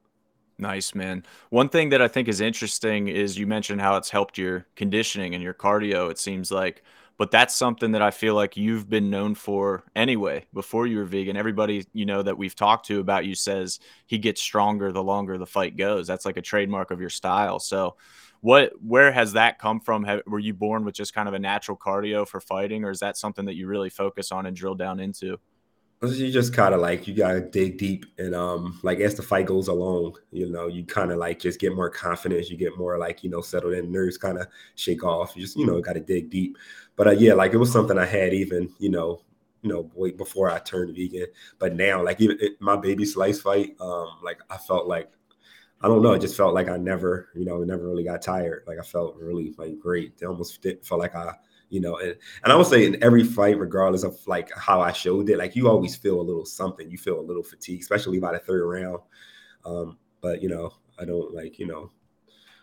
Nice, 0.62 0.94
man. 0.94 1.24
One 1.50 1.68
thing 1.68 1.88
that 1.88 2.00
I 2.00 2.06
think 2.06 2.28
is 2.28 2.40
interesting 2.40 3.08
is 3.08 3.36
you 3.36 3.48
mentioned 3.48 3.80
how 3.80 3.96
it's 3.96 4.10
helped 4.10 4.38
your 4.38 4.64
conditioning 4.76 5.34
and 5.34 5.42
your 5.42 5.54
cardio. 5.54 6.08
It 6.08 6.20
seems 6.20 6.52
like, 6.52 6.84
but 7.18 7.32
that's 7.32 7.52
something 7.52 7.90
that 7.90 8.00
I 8.00 8.12
feel 8.12 8.36
like 8.36 8.56
you've 8.56 8.88
been 8.88 9.10
known 9.10 9.34
for 9.34 9.82
anyway. 9.96 10.46
Before 10.54 10.86
you 10.86 10.98
were 10.98 11.04
vegan, 11.04 11.36
everybody 11.36 11.84
you 11.92 12.06
know 12.06 12.22
that 12.22 12.38
we've 12.38 12.54
talked 12.54 12.86
to 12.86 13.00
about 13.00 13.26
you 13.26 13.34
says 13.34 13.80
he 14.06 14.18
gets 14.18 14.40
stronger 14.40 14.92
the 14.92 15.02
longer 15.02 15.36
the 15.36 15.46
fight 15.46 15.76
goes. 15.76 16.06
That's 16.06 16.24
like 16.24 16.36
a 16.36 16.42
trademark 16.42 16.92
of 16.92 17.00
your 17.00 17.10
style. 17.10 17.58
So 17.58 17.96
what 18.40 18.72
where 18.80 19.10
has 19.10 19.32
that 19.32 19.58
come 19.58 19.80
from? 19.80 20.04
Have, 20.04 20.22
were 20.28 20.38
you 20.38 20.54
born 20.54 20.84
with 20.84 20.94
just 20.94 21.12
kind 21.12 21.26
of 21.26 21.34
a 21.34 21.40
natural 21.40 21.76
cardio 21.76 22.26
for 22.26 22.40
fighting, 22.40 22.84
or 22.84 22.90
is 22.92 23.00
that 23.00 23.16
something 23.16 23.46
that 23.46 23.56
you 23.56 23.66
really 23.66 23.90
focus 23.90 24.30
on 24.30 24.46
and 24.46 24.56
drill 24.56 24.76
down 24.76 25.00
into? 25.00 25.38
You 26.04 26.32
just 26.32 26.52
kind 26.52 26.74
of 26.74 26.80
like 26.80 27.06
you 27.06 27.14
gotta 27.14 27.40
dig 27.40 27.78
deep, 27.78 28.06
and 28.18 28.34
um, 28.34 28.80
like 28.82 28.98
as 28.98 29.14
the 29.14 29.22
fight 29.22 29.46
goes 29.46 29.68
along, 29.68 30.16
you 30.32 30.50
know, 30.50 30.66
you 30.66 30.84
kind 30.84 31.12
of 31.12 31.18
like 31.18 31.38
just 31.38 31.60
get 31.60 31.76
more 31.76 31.90
confidence. 31.90 32.50
You 32.50 32.56
get 32.56 32.76
more 32.76 32.98
like 32.98 33.22
you 33.22 33.30
know 33.30 33.40
settled 33.40 33.74
in, 33.74 33.92
nerves 33.92 34.18
kind 34.18 34.38
of 34.38 34.48
shake 34.74 35.04
off. 35.04 35.36
You 35.36 35.42
just 35.42 35.56
you 35.56 35.64
know 35.64 35.80
got 35.80 35.92
to 35.92 36.00
dig 36.00 36.28
deep. 36.28 36.58
But 36.96 37.06
uh, 37.06 37.10
yeah, 37.12 37.34
like 37.34 37.52
it 37.52 37.58
was 37.58 37.70
something 37.70 37.98
I 37.98 38.04
had 38.04 38.34
even 38.34 38.68
you 38.80 38.88
know 38.90 39.22
you 39.62 39.72
know 39.72 39.90
way 39.94 40.10
before 40.10 40.50
I 40.50 40.58
turned 40.58 40.96
vegan. 40.96 41.26
But 41.60 41.76
now, 41.76 42.02
like 42.02 42.20
even 42.20 42.36
it, 42.40 42.60
my 42.60 42.76
baby 42.76 43.04
slice 43.04 43.40
fight, 43.40 43.76
um, 43.80 44.08
like 44.24 44.40
I 44.50 44.56
felt 44.56 44.88
like 44.88 45.08
I 45.82 45.88
don't 45.88 46.02
know. 46.02 46.14
It 46.14 46.20
just 46.20 46.36
felt 46.36 46.54
like 46.54 46.68
I 46.68 46.78
never, 46.78 47.28
you 47.34 47.44
know, 47.44 47.58
never 47.64 47.86
really 47.86 48.04
got 48.04 48.22
tired. 48.22 48.64
Like 48.66 48.78
I 48.80 48.82
felt 48.82 49.16
really 49.16 49.54
like 49.56 49.78
great. 49.78 50.14
It 50.20 50.26
almost 50.26 50.66
felt 50.84 51.00
like 51.00 51.14
I, 51.14 51.34
you 51.72 51.80
know, 51.80 51.96
and, 51.96 52.14
and 52.44 52.52
I 52.52 52.54
would 52.54 52.66
say 52.66 52.84
in 52.84 53.02
every 53.02 53.24
fight, 53.24 53.58
regardless 53.58 54.02
of 54.04 54.18
like 54.26 54.50
how 54.54 54.82
I 54.82 54.92
showed 54.92 55.30
it, 55.30 55.38
like 55.38 55.56
you 55.56 55.70
always 55.70 55.96
feel 55.96 56.20
a 56.20 56.22
little 56.22 56.44
something. 56.44 56.90
You 56.90 56.98
feel 56.98 57.18
a 57.18 57.22
little 57.22 57.42
fatigue, 57.42 57.80
especially 57.80 58.20
by 58.20 58.32
the 58.32 58.40
third 58.40 58.66
round. 58.66 58.98
Um, 59.64 59.96
but 60.20 60.42
you 60.42 60.50
know, 60.50 60.74
I 60.98 61.06
don't 61.06 61.34
like, 61.34 61.58
you 61.58 61.66
know, 61.66 61.90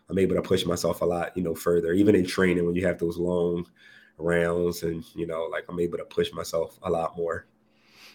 I'm 0.10 0.20
able 0.20 0.36
to 0.36 0.44
push 0.44 0.64
myself 0.64 1.02
a 1.02 1.06
lot, 1.06 1.36
you 1.36 1.42
know, 1.42 1.56
further. 1.56 1.94
Even 1.94 2.14
in 2.14 2.24
training, 2.24 2.68
when 2.68 2.76
you 2.76 2.86
have 2.86 3.00
those 3.00 3.18
long 3.18 3.66
rounds, 4.20 4.84
and 4.84 5.04
you 5.16 5.26
know, 5.26 5.46
like 5.52 5.66
I'm 5.68 5.80
able 5.80 5.98
to 5.98 6.06
push 6.06 6.32
myself 6.32 6.78
a 6.84 6.90
lot 6.92 7.18
more. 7.18 7.48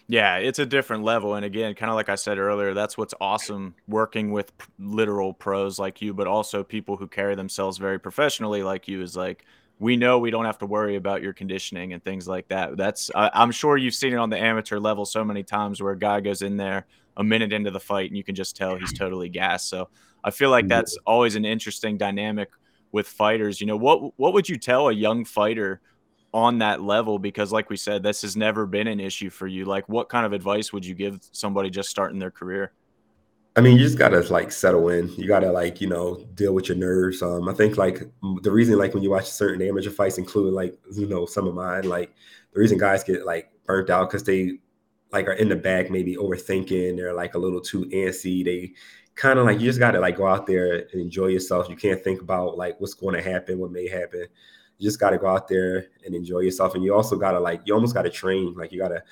Yeah, 0.07 0.37
it's 0.37 0.59
a 0.59 0.65
different 0.65 1.03
level. 1.03 1.35
And 1.35 1.43
again, 1.43 1.75
kind 1.75 1.89
of 1.89 1.97
like 1.97 2.09
I 2.09 2.15
said 2.15 2.37
earlier, 2.37 2.73
that's 2.73 2.97
what's 2.97 3.15
awesome 3.19 3.75
working 3.85 4.31
with 4.31 4.53
literal 4.79 5.33
pros 5.33 5.77
like 5.77 6.01
you, 6.01 6.13
but 6.13 6.27
also 6.27 6.63
people 6.63 6.95
who 6.95 7.07
carry 7.07 7.35
themselves 7.35 7.79
very 7.79 7.99
professionally 7.99 8.63
like 8.63 8.87
you 8.87 9.01
is 9.01 9.17
like, 9.17 9.43
we 9.79 9.97
know 9.97 10.19
we 10.19 10.31
don't 10.31 10.45
have 10.45 10.57
to 10.59 10.65
worry 10.65 10.95
about 10.95 11.21
your 11.21 11.33
conditioning 11.33 11.93
and 11.93 12.03
things 12.03 12.27
like 12.27 12.47
that. 12.47 12.77
That's, 12.77 13.11
I, 13.13 13.29
I'm 13.33 13.51
sure 13.51 13.77
you've 13.77 13.95
seen 13.95 14.13
it 14.13 14.17
on 14.17 14.29
the 14.29 14.39
amateur 14.39 14.79
level 14.79 15.05
so 15.05 15.23
many 15.23 15.43
times 15.43 15.81
where 15.81 15.91
a 15.91 15.99
guy 15.99 16.21
goes 16.21 16.41
in 16.41 16.57
there 16.57 16.85
a 17.17 17.23
minute 17.23 17.51
into 17.51 17.71
the 17.71 17.79
fight 17.79 18.09
and 18.09 18.17
you 18.17 18.23
can 18.23 18.35
just 18.35 18.55
tell 18.55 18.75
he's 18.75 18.93
totally 18.93 19.29
gassed. 19.29 19.69
So 19.69 19.89
I 20.23 20.31
feel 20.31 20.49
like 20.49 20.67
that's 20.67 20.97
always 21.05 21.35
an 21.35 21.45
interesting 21.45 21.97
dynamic 21.97 22.49
with 22.91 23.07
fighters. 23.07 23.59
You 23.59 23.67
know, 23.67 23.77
what, 23.77 24.17
what 24.17 24.33
would 24.33 24.47
you 24.47 24.57
tell 24.57 24.89
a 24.89 24.93
young 24.93 25.25
fighter? 25.25 25.81
on 26.33 26.57
that 26.57 26.81
level 26.81 27.17
because 27.17 27.53
like 27.53 27.69
we 27.69 27.77
said 27.77 28.03
this 28.03 28.21
has 28.21 28.35
never 28.35 28.65
been 28.65 28.87
an 28.87 28.99
issue 28.99 29.29
for 29.29 29.47
you 29.47 29.63
like 29.63 29.87
what 29.87 30.09
kind 30.09 30.25
of 30.25 30.33
advice 30.33 30.73
would 30.73 30.85
you 30.85 30.93
give 30.93 31.17
somebody 31.31 31.69
just 31.69 31.89
starting 31.89 32.19
their 32.19 32.29
career 32.29 32.73
i 33.55 33.61
mean 33.61 33.77
you 33.77 33.83
just 33.83 33.97
gotta 33.97 34.21
like 34.31 34.51
settle 34.51 34.89
in 34.89 35.07
you 35.15 35.27
gotta 35.27 35.51
like 35.51 35.79
you 35.81 35.87
know 35.87 36.25
deal 36.35 36.53
with 36.53 36.67
your 36.67 36.77
nerves 36.77 37.21
um 37.21 37.47
i 37.47 37.53
think 37.53 37.77
like 37.77 38.03
the 38.41 38.51
reason 38.51 38.77
like 38.77 38.93
when 38.93 39.03
you 39.03 39.09
watch 39.09 39.29
certain 39.29 39.65
amateur 39.67 39.89
fights 39.89 40.17
including 40.17 40.53
like 40.53 40.77
you 40.93 41.07
know 41.07 41.25
some 41.25 41.47
of 41.47 41.53
mine 41.55 41.83
like 41.83 42.13
the 42.53 42.59
reason 42.59 42.77
guys 42.77 43.03
get 43.03 43.25
like 43.25 43.51
burnt 43.65 43.89
out 43.89 44.09
because 44.09 44.23
they 44.23 44.57
like 45.11 45.27
are 45.27 45.33
in 45.33 45.49
the 45.49 45.55
back 45.55 45.89
maybe 45.89 46.15
overthinking 46.15 46.95
they're 46.95 47.13
like 47.13 47.35
a 47.35 47.39
little 47.39 47.61
too 47.61 47.85
antsy 47.85 48.43
they 48.43 48.71
kind 49.15 49.39
of 49.39 49.45
like 49.45 49.59
you 49.59 49.65
just 49.65 49.79
gotta 49.79 49.99
like 49.99 50.17
go 50.17 50.27
out 50.27 50.45
there 50.45 50.87
and 50.91 51.01
enjoy 51.01 51.27
yourself 51.27 51.69
you 51.69 51.75
can't 51.75 52.03
think 52.03 52.21
about 52.21 52.57
like 52.57 52.79
what's 52.81 52.93
going 52.93 53.15
to 53.15 53.21
happen 53.21 53.59
what 53.59 53.71
may 53.71 53.87
happen 53.87 54.25
you 54.77 54.87
just 54.87 54.99
got 54.99 55.11
to 55.11 55.17
go 55.17 55.27
out 55.27 55.47
there 55.47 55.87
and 56.05 56.13
enjoy 56.13 56.39
yourself. 56.39 56.75
And 56.75 56.83
you 56.83 56.93
also 56.93 57.15
got 57.15 57.31
to 57.31 57.39
like, 57.39 57.61
you 57.65 57.73
almost 57.73 57.93
got 57.93 58.03
to 58.03 58.09
train. 58.09 58.53
Like 58.55 58.71
you 58.71 58.79
got 58.79 58.89
to, 58.89 59.03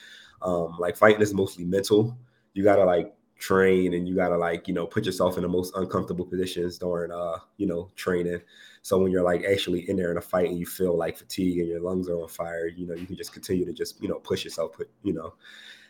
um, 0.41 0.75
like 0.79 0.97
fighting 0.97 1.21
is 1.21 1.33
mostly 1.33 1.63
mental. 1.63 2.17
You 2.53 2.63
got 2.63 2.75
to 2.75 2.85
like 2.85 3.13
train 3.43 3.93
and 3.93 4.07
you 4.07 4.15
got 4.15 4.29
to 4.29 4.37
like, 4.37 4.67
you 4.67 4.73
know, 4.73 4.85
put 4.85 5.05
yourself 5.05 5.37
in 5.37 5.43
the 5.43 5.49
most 5.49 5.75
uncomfortable 5.75 6.25
positions 6.25 6.77
during, 6.77 7.11
uh, 7.11 7.37
you 7.57 7.67
know, 7.67 7.89
training. 7.95 8.41
So 8.81 8.97
when 8.99 9.11
you're 9.11 9.23
like 9.23 9.43
actually 9.43 9.89
in 9.89 9.95
there 9.97 10.11
in 10.11 10.17
a 10.17 10.21
fight 10.21 10.49
and 10.49 10.59
you 10.59 10.65
feel 10.65 10.97
like 10.97 11.17
fatigue 11.17 11.59
and 11.59 11.67
your 11.67 11.81
lungs 11.81 12.09
are 12.09 12.21
on 12.21 12.27
fire, 12.27 12.67
you 12.67 12.85
know, 12.85 12.93
you 12.93 13.05
can 13.05 13.15
just 13.15 13.33
continue 13.33 13.65
to 13.65 13.73
just, 13.73 14.01
you 14.01 14.07
know, 14.07 14.19
push 14.19 14.43
yourself, 14.43 14.73
put, 14.73 14.89
you 15.03 15.13
know, 15.13 15.33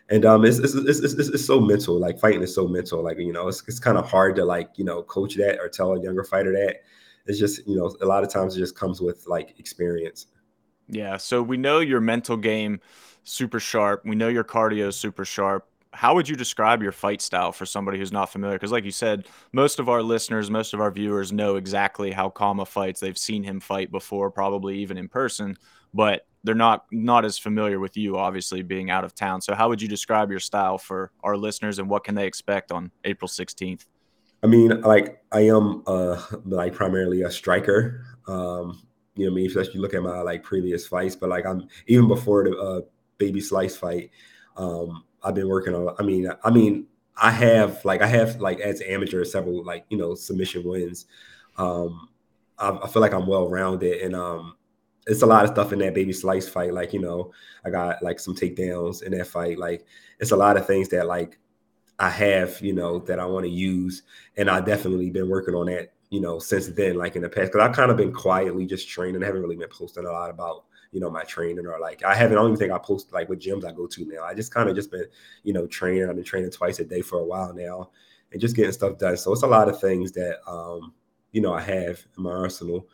and 0.09 0.25
um, 0.25 0.43
it's 0.45 0.59
it's, 0.59 0.75
it's, 0.75 0.99
it's, 0.99 1.29
it's 1.29 1.45
so 1.45 1.59
mental. 1.59 1.97
Like 1.97 2.19
fighting 2.19 2.41
is 2.41 2.53
so 2.53 2.67
mental. 2.67 3.01
Like 3.01 3.17
you 3.19 3.31
know, 3.31 3.47
it's, 3.47 3.63
it's 3.69 3.79
kind 3.79 3.97
of 3.97 4.05
hard 4.05 4.35
to 4.35 4.43
like 4.43 4.69
you 4.75 4.83
know 4.83 5.01
coach 5.03 5.35
that 5.35 5.59
or 5.59 5.69
tell 5.69 5.93
a 5.93 6.03
younger 6.03 6.25
fighter 6.25 6.51
that 6.51 6.81
it's 7.25 7.39
just 7.39 7.65
you 7.67 7.75
know 7.75 7.95
a 8.01 8.05
lot 8.05 8.23
of 8.23 8.29
times 8.29 8.55
it 8.55 8.59
just 8.59 8.75
comes 8.75 9.01
with 9.01 9.25
like 9.27 9.57
experience 9.59 10.27
yeah 10.89 11.17
so 11.17 11.41
we 11.41 11.57
know 11.57 11.79
your 11.79 12.01
mental 12.01 12.37
game 12.37 12.79
super 13.23 13.59
sharp 13.59 14.03
we 14.05 14.15
know 14.15 14.27
your 14.27 14.43
cardio 14.43 14.93
super 14.93 15.25
sharp 15.25 15.67
how 15.93 16.15
would 16.15 16.27
you 16.27 16.35
describe 16.35 16.81
your 16.81 16.91
fight 16.91 17.21
style 17.21 17.51
for 17.51 17.65
somebody 17.65 17.97
who's 17.97 18.11
not 18.11 18.31
familiar? 18.31 18.55
Because 18.55 18.71
like 18.71 18.83
you 18.83 18.91
said 18.91 19.27
most 19.51 19.79
of 19.79 19.89
our 19.89 20.01
listeners 20.01 20.49
most 20.49 20.73
of 20.73 20.81
our 20.81 20.91
viewers 20.91 21.31
know 21.31 21.55
exactly 21.55 22.11
how 22.11 22.29
kama 22.29 22.65
fights. 22.65 22.99
They've 22.99 23.17
seen 23.17 23.43
him 23.43 23.59
fight 23.59 23.91
before 23.91 24.31
probably 24.31 24.79
even 24.79 24.97
in 24.97 25.07
person 25.07 25.57
but 25.93 26.25
they're 26.43 26.55
not 26.55 26.85
not 26.91 27.23
as 27.23 27.37
familiar 27.37 27.79
with 27.79 27.95
you 27.95 28.17
obviously 28.17 28.61
being 28.61 28.89
out 28.89 29.03
of 29.03 29.15
town. 29.15 29.41
So 29.41 29.53
how 29.53 29.69
would 29.69 29.81
you 29.81 29.87
describe 29.87 30.31
your 30.31 30.39
style 30.39 30.77
for 30.77 31.11
our 31.23 31.37
listeners 31.37 31.79
and 31.79 31.89
what 31.89 32.03
can 32.03 32.15
they 32.15 32.27
expect 32.27 32.71
on 32.71 32.91
april 33.03 33.29
16th 33.29 33.85
I 34.43 34.47
mean, 34.47 34.81
like 34.81 35.23
I 35.31 35.41
am 35.41 35.83
uh 35.87 36.21
like 36.43 36.73
primarily 36.73 37.21
a 37.21 37.31
striker. 37.31 38.05
Um, 38.27 38.85
you 39.15 39.25
know, 39.25 39.31
I 39.31 39.35
mean, 39.35 39.47
especially 39.47 39.79
look 39.79 39.93
at 39.93 40.03
my 40.03 40.21
like 40.21 40.43
previous 40.43 40.85
fights, 40.85 41.15
but 41.15 41.29
like 41.29 41.45
I'm 41.45 41.69
even 41.87 42.09
before 42.09 42.43
the 42.43 42.57
uh, 42.57 42.81
baby 43.17 43.39
slice 43.39 43.77
fight, 43.77 44.11
um, 44.57 45.05
I've 45.23 45.35
been 45.35 45.47
working 45.47 45.75
on. 45.75 45.95
I 45.99 46.03
mean, 46.03 46.29
I 46.43 46.51
mean, 46.51 46.87
I 47.15 47.31
have 47.31 47.83
like 47.85 48.01
I 48.01 48.07
have 48.07 48.41
like 48.41 48.59
as 48.59 48.81
an 48.81 48.87
amateur 48.87 49.23
several 49.23 49.63
like 49.63 49.85
you 49.89 49.97
know 49.97 50.15
submission 50.15 50.63
wins. 50.63 51.05
Um, 51.57 52.09
I, 52.57 52.71
I 52.71 52.87
feel 52.87 53.01
like 53.01 53.13
I'm 53.13 53.27
well 53.27 53.49
rounded, 53.49 54.01
and 54.01 54.15
um, 54.15 54.55
it's 55.07 55.21
a 55.21 55.25
lot 55.25 55.45
of 55.45 55.51
stuff 55.51 55.73
in 55.73 55.79
that 55.79 55.93
baby 55.93 56.13
slice 56.13 56.47
fight. 56.47 56.73
Like 56.73 56.93
you 56.93 56.99
know, 57.01 57.31
I 57.65 57.69
got 57.69 58.01
like 58.03 58.19
some 58.19 58.35
takedowns 58.35 59.03
in 59.03 59.11
that 59.17 59.27
fight. 59.27 59.57
Like 59.57 59.85
it's 60.19 60.31
a 60.31 60.37
lot 60.37 60.57
of 60.57 60.67
things 60.67 60.89
that 60.89 61.07
like 61.07 61.39
I 61.99 62.09
have, 62.09 62.59
you 62.61 62.73
know, 62.73 62.99
that 62.99 63.19
I 63.19 63.25
want 63.25 63.45
to 63.45 63.51
use. 63.51 64.03
And 64.37 64.49
I 64.49 64.61
definitely 64.61 65.09
been 65.09 65.29
working 65.29 65.55
on 65.55 65.67
that, 65.67 65.93
you 66.09 66.21
know, 66.21 66.39
since 66.39 66.67
then, 66.67 66.95
like 66.95 67.15
in 67.15 67.21
the 67.21 67.29
past. 67.29 67.51
Cause 67.51 67.61
I've 67.61 67.75
kind 67.75 67.91
of 67.91 67.97
been 67.97 68.13
quietly 68.13 68.65
just 68.65 68.89
training. 68.89 69.23
I 69.23 69.27
haven't 69.27 69.41
really 69.41 69.55
been 69.55 69.69
posting 69.69 70.05
a 70.05 70.11
lot 70.11 70.29
about, 70.29 70.65
you 70.93 71.01
know, 71.01 71.09
my 71.09 71.23
training 71.23 71.65
or 71.65 71.79
like 71.79 72.03
I 72.05 72.15
haven't 72.15 72.37
I 72.37 72.41
don't 72.41 72.51
even 72.51 72.59
think 72.59 72.71
I 72.71 72.77
post 72.77 73.11
like 73.11 73.27
what 73.27 73.39
gyms 73.39 73.65
I 73.65 73.73
go 73.73 73.87
to 73.87 74.05
now. 74.05 74.23
I 74.23 74.33
just 74.33 74.53
kind 74.53 74.69
of 74.69 74.75
just 74.75 74.91
been, 74.91 75.05
you 75.43 75.51
know, 75.51 75.67
training. 75.67 76.07
I've 76.07 76.15
been 76.15 76.23
training 76.23 76.51
twice 76.51 76.79
a 76.79 76.85
day 76.85 77.01
for 77.01 77.19
a 77.19 77.25
while 77.25 77.53
now 77.53 77.89
and 78.31 78.39
just 78.39 78.55
getting 78.55 78.71
stuff 78.71 78.97
done. 78.97 79.17
So 79.17 79.33
it's 79.33 79.43
a 79.43 79.47
lot 79.47 79.67
of 79.67 79.81
things 79.81 80.11
that 80.13 80.39
um, 80.47 80.93
you 81.33 81.41
know, 81.41 81.53
I 81.53 81.61
have 81.61 82.05
in 82.17 82.23
my 82.23 82.31
arsenal. 82.31 82.87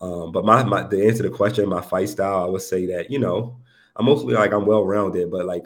Um, 0.00 0.30
but 0.32 0.44
my, 0.44 0.62
my 0.62 0.82
the 0.82 1.06
answer 1.06 1.22
to 1.22 1.30
the 1.30 1.34
question, 1.34 1.66
my 1.68 1.80
fight 1.80 2.10
style, 2.10 2.44
I 2.44 2.46
would 2.46 2.60
say 2.60 2.84
that, 2.86 3.10
you 3.10 3.18
know, 3.18 3.56
I'm 3.94 4.04
mostly 4.04 4.34
like 4.34 4.52
I'm 4.52 4.66
well 4.66 4.84
rounded, 4.84 5.30
but 5.30 5.46
like 5.46 5.64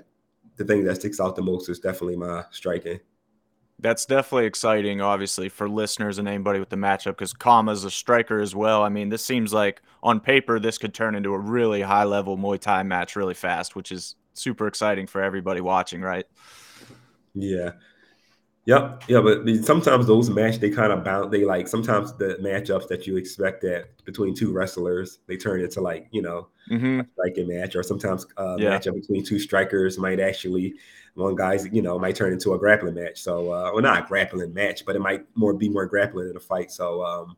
the 0.57 0.65
thing 0.65 0.85
that 0.85 0.97
sticks 0.97 1.19
out 1.19 1.35
the 1.35 1.43
most 1.43 1.69
is 1.69 1.81
definitely 1.81 2.17
my 2.17 2.45
striking. 2.51 3.01
That's 3.83 4.05
definitely 4.05 4.47
exciting, 4.47 5.01
obviously, 5.01 5.49
for 5.49 5.69
listeners 5.69 6.19
and 6.19 6.29
anybody 6.29 6.61
with 6.61 6.69
the 6.69 6.77
matchup 6.77 7.13
because 7.13 7.33
Kama's 7.33 7.85
a 7.85 7.91
striker 7.91 8.41
as 8.41 8.55
well. 8.55 8.83
I 8.83 8.91
mean, 8.91 9.09
this 9.09 9.25
seems 9.25 9.55
like 9.55 9.81
on 10.03 10.21
paper, 10.21 10.61
this 10.61 10.77
could 10.77 10.93
turn 10.93 11.15
into 11.15 11.33
a 11.33 11.39
really 11.39 11.81
high 11.81 12.05
level 12.05 12.37
Muay 12.37 12.61
Thai 12.61 12.83
match 12.83 13.17
really 13.17 13.35
fast, 13.35 13.75
which 13.75 13.91
is 13.91 14.17
super 14.35 14.67
exciting 14.67 15.07
for 15.07 15.23
everybody 15.23 15.61
watching, 15.61 16.03
right? 16.03 16.27
Yeah. 17.35 17.73
Yep, 18.67 19.05
yeah, 19.09 19.21
but 19.21 19.49
sometimes 19.65 20.07
those 20.07 20.29
match 20.29 20.59
they 20.59 20.69
kind 20.69 20.93
of 20.93 21.03
bounce. 21.03 21.31
They 21.31 21.45
like 21.45 21.67
sometimes 21.67 22.13
the 22.13 22.37
matchups 22.43 22.89
that 22.89 23.07
you 23.07 23.17
expect 23.17 23.63
that 23.63 24.05
between 24.05 24.35
two 24.35 24.53
wrestlers 24.53 25.19
they 25.27 25.39
turn 25.39 25.63
into 25.63 25.81
like 25.81 26.09
you 26.11 26.21
know 26.21 26.49
mm-hmm. 26.71 27.01
a 27.01 27.07
striking 27.15 27.49
match, 27.49 27.75
or 27.75 27.83
sometimes 27.83 28.27
a 28.37 28.57
yeah. 28.59 28.79
matchup 28.79 28.95
between 28.95 29.25
two 29.25 29.39
strikers 29.39 29.99
might 29.99 30.21
actually 30.21 30.75
one 31.15 31.35
guy's 31.35 31.67
you 31.73 31.81
know 31.81 31.99
might 31.99 32.17
turn 32.17 32.35
into 32.35 32.53
a 32.53 32.59
grappling 32.59 32.95
match. 32.95 33.23
So 33.23 33.51
uh, 33.51 33.71
well, 33.73 33.83
not 33.83 34.05
a 34.05 34.07
grappling 34.07 34.53
match, 34.53 34.85
but 34.85 34.95
it 34.95 35.01
might 35.01 35.25
more 35.35 35.55
be 35.55 35.71
more 35.71 35.87
grappling 35.87 36.29
in 36.29 36.37
a 36.37 36.41
fight. 36.41 36.71
So 36.71 37.03
um, 37.03 37.37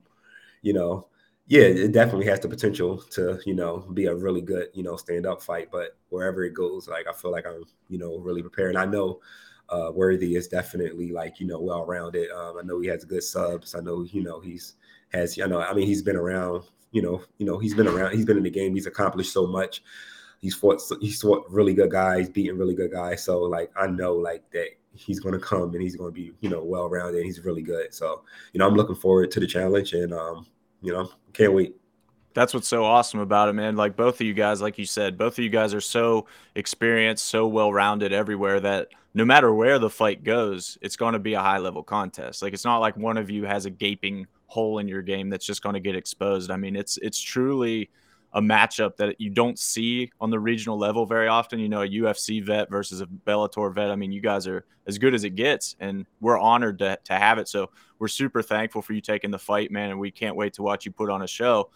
you 0.63 0.73
know, 0.73 1.07
yeah, 1.47 1.63
it 1.63 1.93
definitely 1.93 2.27
has 2.27 2.41
the 2.41 2.49
potential 2.49 2.99
to 3.13 3.39
you 3.47 3.55
know 3.55 3.79
be 3.95 4.07
a 4.07 4.15
really 4.15 4.41
good 4.41 4.69
you 4.75 4.83
know 4.83 4.97
stand 4.97 5.27
up 5.27 5.41
fight. 5.41 5.69
But 5.71 5.97
wherever 6.09 6.43
it 6.45 6.55
goes, 6.55 6.89
like 6.89 7.07
I 7.07 7.13
feel 7.13 7.31
like 7.31 7.47
I'm 7.47 7.65
you 7.89 7.99
know 7.99 8.19
really 8.19 8.43
prepared. 8.43 8.71
And 8.71 8.79
I 8.79 8.87
know 8.87 9.21
uh, 9.73 9.91
Worthy 9.91 10.37
is 10.37 10.49
definitely 10.49 11.13
like 11.13 11.41
you 11.41 11.47
know 11.47 11.61
well 11.61 11.87
rounded. 11.87 12.31
Um, 12.31 12.59
I 12.59 12.63
know 12.63 12.81
he 12.81 12.89
has 12.89 13.05
good 13.05 13.23
subs. 13.23 13.75
I 13.75 13.81
know 13.81 14.03
you 14.05 14.23
know 14.23 14.39
he's 14.39 14.75
has 15.13 15.37
you 15.37 15.47
know 15.49 15.61
I 15.61 15.73
mean 15.73 15.87
he's 15.87 16.03
been 16.03 16.17
around. 16.17 16.65
You 16.91 17.03
know 17.03 17.23
you 17.39 17.47
know 17.47 17.59
he's 17.59 17.75
been 17.75 17.89
around. 17.89 18.13
He's 18.15 18.27
been 18.27 18.37
in 18.37 18.43
the 18.43 18.51
game. 18.51 18.75
He's 18.75 18.87
accomplished 18.87 19.33
so 19.33 19.47
much. 19.47 19.83
He's 20.41 20.55
fought 20.55 20.83
he's 21.01 21.23
fought 21.23 21.47
really 21.49 21.73
good 21.73 21.91
guys, 21.91 22.29
beating 22.29 22.59
really 22.59 22.75
good 22.75 22.93
guys. 22.93 23.25
So 23.25 23.41
like 23.41 23.73
I 23.75 23.87
know 23.87 24.15
like 24.15 24.49
that 24.51 24.69
he's 24.95 25.21
to 25.33 25.41
come 25.41 25.73
and 25.73 25.83
he's 25.83 25.97
to 26.13 26.15
be 26.15 26.33
you 26.41 26.51
know 26.51 26.63
well 26.63 26.89
rounded. 26.91 27.25
He's 27.25 27.43
really 27.43 27.63
good. 27.63 27.95
So 27.95 28.23
you 28.53 28.59
know 28.59 28.67
I'm 28.67 28.75
looking 28.75 28.97
forward 28.97 29.31
to 29.31 29.41
the 29.41 29.47
challenge 29.47 29.95
and 29.95 30.13
um, 30.13 30.47
you 30.83 30.93
know 30.93 31.09
can't 31.33 31.55
wait. 31.55 31.77
That's 32.35 32.55
what's 32.55 32.69
so 32.69 32.85
awesome 32.85 33.21
about 33.21 33.49
it, 33.49 33.53
man. 33.53 33.77
Like 33.77 33.97
both 33.97 34.21
of 34.21 34.27
you 34.27 34.35
guys, 34.35 34.61
like 34.63 34.79
you 34.79 34.87
said, 34.87 35.19
both 35.19 35.39
of 35.39 35.45
you 35.45 35.51
guys 35.51 35.75
are 35.75 35.81
so 35.81 36.27
experienced, 36.55 37.27
so 37.27 37.47
well 37.47 37.73
rounded 37.73 38.13
everywhere 38.13 38.61
that 38.61 38.89
no 39.15 39.25
matter 39.25 39.53
where 39.53 39.79
the 39.79 39.91
fight 39.91 40.25
goes, 40.25 40.79
it's 40.81 40.97
going 40.97 41.13
to 41.13 41.19
be 41.19 41.35
a 41.35 41.41
high 41.41 41.59
level 41.59 41.83
contest. 41.83 42.43
Like 42.43 42.55
it's 42.55 42.65
not 42.65 42.79
like 42.79 42.97
one 42.97 43.19
of 43.19 43.31
you 43.31 43.45
has 43.45 43.67
a 43.67 43.71
gaping 43.71 44.27
hole 44.47 44.79
in 44.79 44.89
your 44.89 45.03
game 45.03 45.31
that's 45.31 45.47
just 45.47 45.63
going 45.63 45.75
to 45.75 45.81
get 45.81 45.97
exposed. 45.97 46.51
I 46.51 46.57
mean, 46.57 46.77
it's 46.77 46.99
it's 46.99 47.21
truly 47.21 47.91
a 48.35 48.41
matchup 48.41 48.97
that 48.97 49.21
you 49.21 49.29
don't 49.29 49.59
see 49.59 50.11
on 50.21 50.31
the 50.31 50.41
regional 50.41 50.79
level 50.79 51.05
very 51.05 51.29
often. 51.29 51.59
You 51.59 51.69
know, 51.69 51.83
a 51.83 51.89
UFC 51.89 52.43
vet 52.43 52.71
versus 52.71 53.01
a 53.01 53.07
Bellator 53.07 53.75
vet. 53.75 53.91
I 53.91 53.97
mean, 53.97 54.13
you 54.13 54.23
guys 54.23 54.47
are 54.47 54.65
as 54.87 54.99
good 54.99 55.15
as 55.15 55.25
it 55.25 55.31
gets, 55.31 55.77
and 55.81 56.07
we're 56.21 56.39
honored 56.39 56.79
to, 56.79 56.99
to 57.05 57.13
have 57.13 57.39
it. 57.39 57.49
So 57.49 57.71
we're 57.99 58.09
super 58.09 58.43
thankful 58.43 58.83
for 58.83 58.95
you 58.95 59.01
taking 59.01 59.31
the 59.31 59.39
fight, 59.39 59.71
man, 59.71 59.91
and 59.91 60.01
we 60.01 60.11
can't 60.11 60.37
wait 60.37 60.55
to 60.55 60.63
watch 60.63 60.87
you 60.87 60.93
put 60.93 61.11
on 61.11 61.23
a 61.23 61.27
show. 61.27 61.71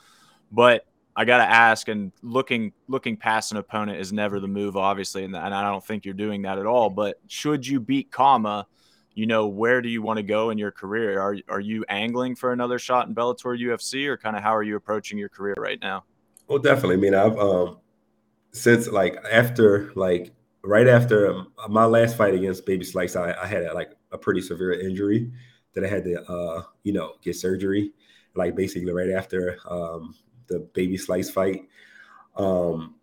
But 0.53 0.87
I 1.17 1.25
got 1.25 1.39
to 1.39 1.45
ask, 1.45 1.89
and 1.89 2.13
looking 2.23 2.73
looking 2.89 3.17
past 3.17 3.51
an 3.51 3.59
opponent 3.59 4.01
is 4.01 4.13
never 4.13 4.39
the 4.39 4.49
move, 4.49 4.77
obviously, 4.77 5.25
and, 5.25 5.35
and 5.35 5.55
I 5.55 5.63
don't 5.63 5.85
think 5.85 6.05
you're 6.05 6.15
doing 6.15 6.43
that 6.43 6.59
at 6.59 6.67
all. 6.67 6.91
But 6.91 7.19
should 7.27 7.67
you 7.67 7.81
beat 7.81 8.11
Kama, 8.11 8.67
you 9.15 9.27
know, 9.27 9.47
where 9.47 9.81
do 9.81 9.89
you 9.89 10.03
want 10.03 10.19
to 10.19 10.23
go 10.23 10.51
in 10.51 10.59
your 10.59 10.71
career? 10.71 11.19
Are 11.19 11.37
are 11.49 11.61
you 11.61 11.85
angling 11.89 12.37
for 12.37 12.53
another 12.53 12.79
shot 12.79 13.09
in 13.09 13.15
Bellator 13.15 13.59
UFC, 13.59 14.07
or 14.07 14.19
kind 14.19 14.37
of 14.37 14.43
how 14.43 14.55
are 14.55 14.63
you 14.63 14.77
approaching 14.77 15.17
your 15.17 15.31
career 15.31 15.55
right 15.59 15.81
now? 15.81 16.05
Well, 16.49 16.59
definitely. 16.59 16.97
I 16.97 16.99
mean, 16.99 17.15
I've 17.15 17.39
um 17.39 17.79
since 18.53 18.87
like 18.89 19.17
after 19.31 19.93
like 19.95 20.33
right 20.63 20.87
after 20.87 21.33
um, 21.33 21.53
my 21.71 21.87
last 21.87 22.19
fight 22.19 22.35
against 22.35 22.67
Baby 22.67 22.85
Slice, 22.85 23.17
I, 23.17 23.33
I 23.33 23.47
had 23.47 23.63
a, 23.65 23.73
like 23.73 23.93
a 24.13 24.19
pretty 24.19 24.43
severe 24.43 24.73
injury 24.73 25.33
that 25.75 25.85
I 25.85 25.89
had 25.89 26.05
to 26.05 26.23
uh 26.31 26.63
you 26.83 26.93
know 26.93 27.15
get 27.23 27.37
surgery 27.37 27.93
like 28.35 28.55
basically 28.55 28.93
right 28.93 29.11
after 29.11 29.59
um 29.69 30.15
the 30.49 30.61
baby 30.75 30.97
slice 30.97 31.31
fight. 31.31 31.69
Um, 32.37 32.97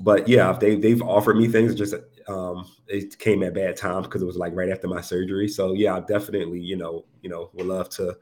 but 0.00 0.28
yeah, 0.28 0.52
they 0.52 0.76
they've 0.76 1.02
offered 1.02 1.36
me 1.36 1.48
things. 1.48 1.74
Just 1.74 1.94
um, 2.28 2.66
it 2.88 3.18
came 3.18 3.42
at 3.42 3.54
bad 3.54 3.76
times 3.76 4.06
because 4.06 4.22
it 4.22 4.26
was 4.26 4.36
like 4.36 4.54
right 4.54 4.70
after 4.70 4.88
my 4.88 5.00
surgery. 5.00 5.48
So 5.48 5.72
yeah, 5.72 5.96
I 5.96 6.00
definitely 6.00 6.60
you 6.60 6.76
know 6.76 7.04
you 7.22 7.30
know 7.30 7.50
would 7.54 7.66
love 7.66 7.88
to 7.90 8.16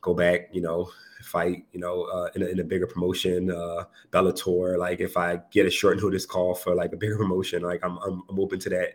go 0.00 0.14
back. 0.14 0.48
You 0.52 0.62
know, 0.62 0.90
fight. 1.22 1.66
You 1.72 1.80
know, 1.80 2.04
uh, 2.04 2.28
in, 2.34 2.42
a, 2.42 2.46
in 2.46 2.60
a 2.60 2.64
bigger 2.64 2.86
promotion, 2.86 3.50
uh, 3.50 3.84
Bellator. 4.10 4.78
Like 4.78 5.00
if 5.00 5.16
I 5.16 5.40
get 5.50 5.66
a 5.66 5.70
short 5.70 6.00
notice 6.00 6.26
call 6.26 6.54
for 6.54 6.74
like 6.74 6.92
a 6.92 6.96
bigger 6.96 7.16
promotion, 7.16 7.62
like 7.62 7.80
I'm 7.84 7.98
I'm, 7.98 8.22
I'm 8.28 8.40
open 8.40 8.58
to 8.60 8.68
that 8.70 8.94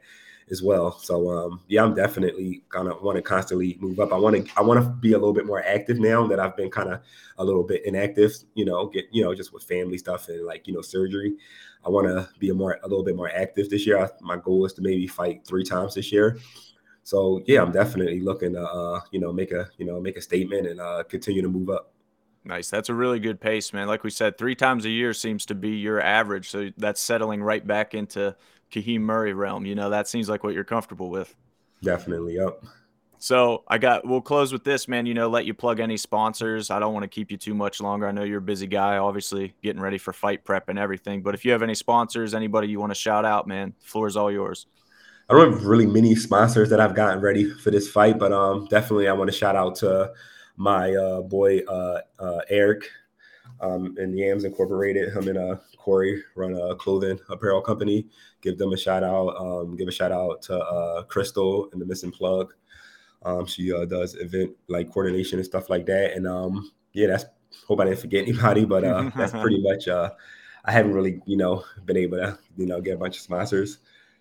as 0.50 0.64
well. 0.64 0.98
So 1.00 1.30
um, 1.30 1.62
yeah, 1.68 1.84
I'm 1.84 1.94
definitely 1.94 2.64
gonna 2.70 2.96
want 3.02 3.18
to 3.18 3.22
constantly 3.22 3.78
move 3.80 4.00
up. 4.00 4.14
I 4.14 4.18
want 4.18 4.46
to 4.46 4.52
I 4.58 4.62
want 4.62 4.82
to 4.82 4.90
be 4.90 5.14
a 5.14 5.18
little 5.18 5.34
bit 5.34 5.46
more 5.46 5.64
active 5.64 6.00
now 6.00 6.26
that 6.28 6.40
I've 6.40 6.56
been 6.56 6.70
kind 6.70 6.92
of 6.92 7.02
a 7.38 7.44
little 7.44 7.64
bit 7.64 7.86
inactive. 7.86 8.34
You 8.56 8.66
know, 8.66 8.88
get 8.88 9.06
you 9.12 9.24
know 9.24 9.34
just 9.36 9.54
with 9.54 9.64
family 9.64 9.98
stuff 9.98 10.30
and 10.30 10.46
like 10.46 10.68
you 10.68 10.74
know 10.74 10.82
surgery. 10.82 11.36
I 11.86 11.90
want 11.90 12.08
to 12.08 12.30
be 12.40 12.50
a 12.50 12.54
more 12.54 12.80
a 12.84 12.88
little 12.88 13.04
bit 13.04 13.16
more 13.16 13.30
active 13.30 13.70
this 13.70 13.86
year. 13.86 14.00
I, 14.00 14.10
my 14.22 14.38
goal 14.38 14.66
is 14.66 14.74
to 14.74 14.82
maybe 14.82 15.08
fight 15.08 15.46
three 15.46 15.64
times 15.64 15.96
this 15.96 16.12
year. 16.12 16.38
So 17.04 17.42
yeah, 17.46 17.62
I'm 17.62 17.72
definitely 17.72 18.22
looking 18.22 18.54
to 18.54 18.62
uh, 18.62 19.02
you 19.12 19.20
know 19.20 19.32
make 19.32 19.52
a 19.52 19.70
you 19.78 19.86
know 19.86 20.00
make 20.00 20.18
a 20.18 20.22
statement 20.22 20.68
and 20.68 20.80
uh, 20.80 21.04
continue 21.04 21.42
to 21.42 21.50
move 21.50 21.70
up. 21.70 21.94
Nice. 22.44 22.70
That's 22.70 22.88
a 22.88 22.94
really 22.94 23.20
good 23.20 23.42
pace, 23.42 23.74
man. 23.74 23.88
Like 23.88 24.06
we 24.06 24.10
said, 24.10 24.38
three 24.38 24.56
times 24.56 24.86
a 24.86 24.90
year 24.90 25.14
seems 25.14 25.46
to 25.48 25.56
be 25.56 25.72
your 25.72 26.02
average. 26.02 26.50
So 26.50 26.70
that's 26.78 27.02
settling 27.02 27.44
right 27.44 27.66
back 27.66 27.94
into 27.94 28.38
Kahim 28.71 29.01
Murray 29.01 29.34
realm. 29.34 29.65
You 29.65 29.75
know, 29.75 29.89
that 29.89 30.08
seems 30.08 30.30
like 30.30 30.43
what 30.43 30.53
you're 30.53 30.63
comfortable 30.63 31.10
with. 31.10 31.36
Definitely. 31.84 32.36
Yep. 32.36 32.63
So 33.19 33.63
I 33.67 33.77
got 33.77 34.06
we'll 34.06 34.21
close 34.21 34.53
with 34.53 34.63
this, 34.63 34.88
man. 34.88 35.06
You 35.06 35.13
know, 35.13 35.27
let 35.27 35.45
you 35.45 35.53
plug 35.53 35.80
any 35.80 35.97
sponsors. 35.97 36.69
I 36.69 36.80
don't 36.80 36.93
want 36.93 37.03
to 37.03 37.08
keep 37.08 37.32
you 37.32 37.38
too 37.38 37.56
much 37.56 37.82
longer. 37.82 38.08
I 38.08 38.12
know 38.12 38.23
you're 38.23 38.38
a 38.38 38.41
busy 38.41 38.67
guy, 38.67 38.97
obviously 38.97 39.56
getting 39.63 39.82
ready 39.82 39.97
for 39.97 40.13
fight 40.13 40.43
prep 40.43 40.69
and 40.69 40.77
everything. 40.77 41.23
But 41.23 41.34
if 41.34 41.43
you 41.43 41.51
have 41.51 41.63
any 41.63 41.73
sponsors, 41.73 42.36
anybody 42.36 42.67
you 42.67 42.80
want 42.80 42.91
to 42.91 42.95
shout 42.95 43.25
out, 43.25 43.47
man, 43.47 43.73
the 43.80 43.88
floor 43.88 44.08
is 44.08 44.15
all 44.15 44.32
yours. 44.32 44.67
I 45.30 45.34
don't 45.34 45.51
have 45.51 45.65
really 45.65 45.88
many 45.88 46.15
sponsors 46.15 46.69
that 46.69 46.80
I've 46.80 46.95
gotten 46.95 47.19
ready 47.19 47.49
for 47.49 47.71
this 47.71 47.89
fight, 47.89 48.17
but 48.17 48.32
um, 48.32 48.65
definitely 48.69 49.08
I 49.08 49.13
want 49.13 49.30
to 49.30 49.36
shout 49.36 49.56
out 49.56 49.75
to 49.77 50.13
my 50.56 50.95
uh, 50.95 51.21
boy 51.21 51.60
uh, 51.67 52.01
uh, 52.19 52.39
Eric 52.49 52.89
um, 53.62 53.96
and 53.98 54.18
Yams 54.18 54.44
Incorporated. 54.44 55.14
Him 55.14 55.28
and 55.28 55.38
uh, 55.38 55.56
Corey 55.78 56.24
run 56.36 56.56
a 56.56 56.76
clothing 56.76 57.20
apparel 57.30 57.62
company. 57.62 58.08
Give 58.42 58.58
them 58.58 58.74
a 58.74 58.78
shout 58.78 59.04
out. 59.04 59.36
Um, 59.38 59.76
give 59.76 59.88
a 59.88 59.92
shout 59.92 60.12
out 60.12 60.42
to 60.44 60.58
uh, 60.58 61.04
Crystal 61.04 61.70
and 61.72 61.82
the 61.82 61.86
Missing 61.86 62.12
Plug. 62.12 62.54
Um, 63.24 63.46
she 63.46 63.74
uh, 63.74 63.86
does 63.86 64.16
event 64.16 64.52
like 64.68 64.92
coordination 64.92 65.40
and 65.40 65.46
stuff 65.46 65.70
like 65.70 65.86
that. 65.88 66.14
And 66.14 66.28
um, 66.28 66.72
yeah, 66.94 67.08
that's 67.08 67.26
hope 67.68 67.80
I 67.80 67.86
didn't 67.86 68.00
forget 68.00 68.28
anybody, 68.28 68.66
but 68.66 68.84
uh, 68.84 69.10
that's 69.16 69.32
pretty 69.42 69.62
much. 69.62 69.88
Uh, 69.88 70.12
I 70.66 70.72
haven't 70.72 70.94
really, 70.94 71.22
you 71.26 71.38
know, 71.38 71.64
been 71.86 71.98
able 71.98 72.18
to, 72.18 72.38
you 72.58 72.66
know, 72.66 72.82
get 72.82 72.96
a 72.96 72.98
bunch 72.98 73.16
of 73.16 73.22
sponsors 73.22 73.80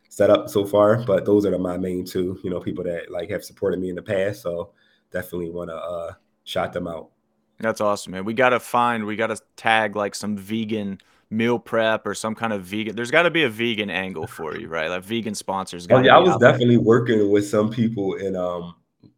set 0.09 0.31
up 0.31 0.49
so 0.49 0.65
far, 0.65 1.05
but 1.05 1.25
those 1.25 1.45
are 1.45 1.59
my 1.59 1.77
main 1.77 2.05
two. 2.05 2.39
You 2.43 2.51
know, 2.51 2.61
people 2.61 2.85
that 2.85 3.11
like 3.11 3.31
have 3.31 3.45
supported 3.45 3.81
me 3.81 3.91
in 3.91 3.97
the 3.97 4.03
past, 4.03 4.43
so 4.43 4.71
definitely 5.13 5.51
want 5.51 5.71
to 5.71 5.77
uh, 5.77 6.13
shout 6.45 6.73
them 6.73 6.87
out. 6.87 7.11
That's 7.59 7.81
awesome, 7.81 8.13
man. 8.13 8.25
We 8.25 8.35
got 8.35 8.51
to 8.51 8.61
find, 8.61 9.07
we 9.07 9.17
got 9.17 9.29
to 9.29 9.41
tag 9.57 9.97
like 9.97 10.15
some 10.15 10.37
vegan 10.37 11.01
meal 11.31 11.59
prep 11.59 12.07
or 12.07 12.15
some 12.15 12.35
kind 12.35 12.53
of 12.53 12.63
vegan. 12.63 12.97
There's 12.97 13.11
got 13.11 13.23
to 13.23 13.31
be 13.31 13.45
a 13.45 13.49
vegan 13.49 13.91
angle 13.91 14.27
for 14.27 14.57
you, 14.57 14.69
right? 14.69 14.89
Like 14.89 15.05
vegan 15.05 15.35
sponsors. 15.35 15.87
Oh, 15.91 15.99
yeah, 16.01 16.17
I 16.17 16.19
was 16.19 16.37
definitely 16.39 16.77
there. 16.77 16.85
working 16.85 17.31
with 17.31 17.47
some 17.47 17.71
people 17.71 18.15
in 18.15 18.37
um 18.37 18.75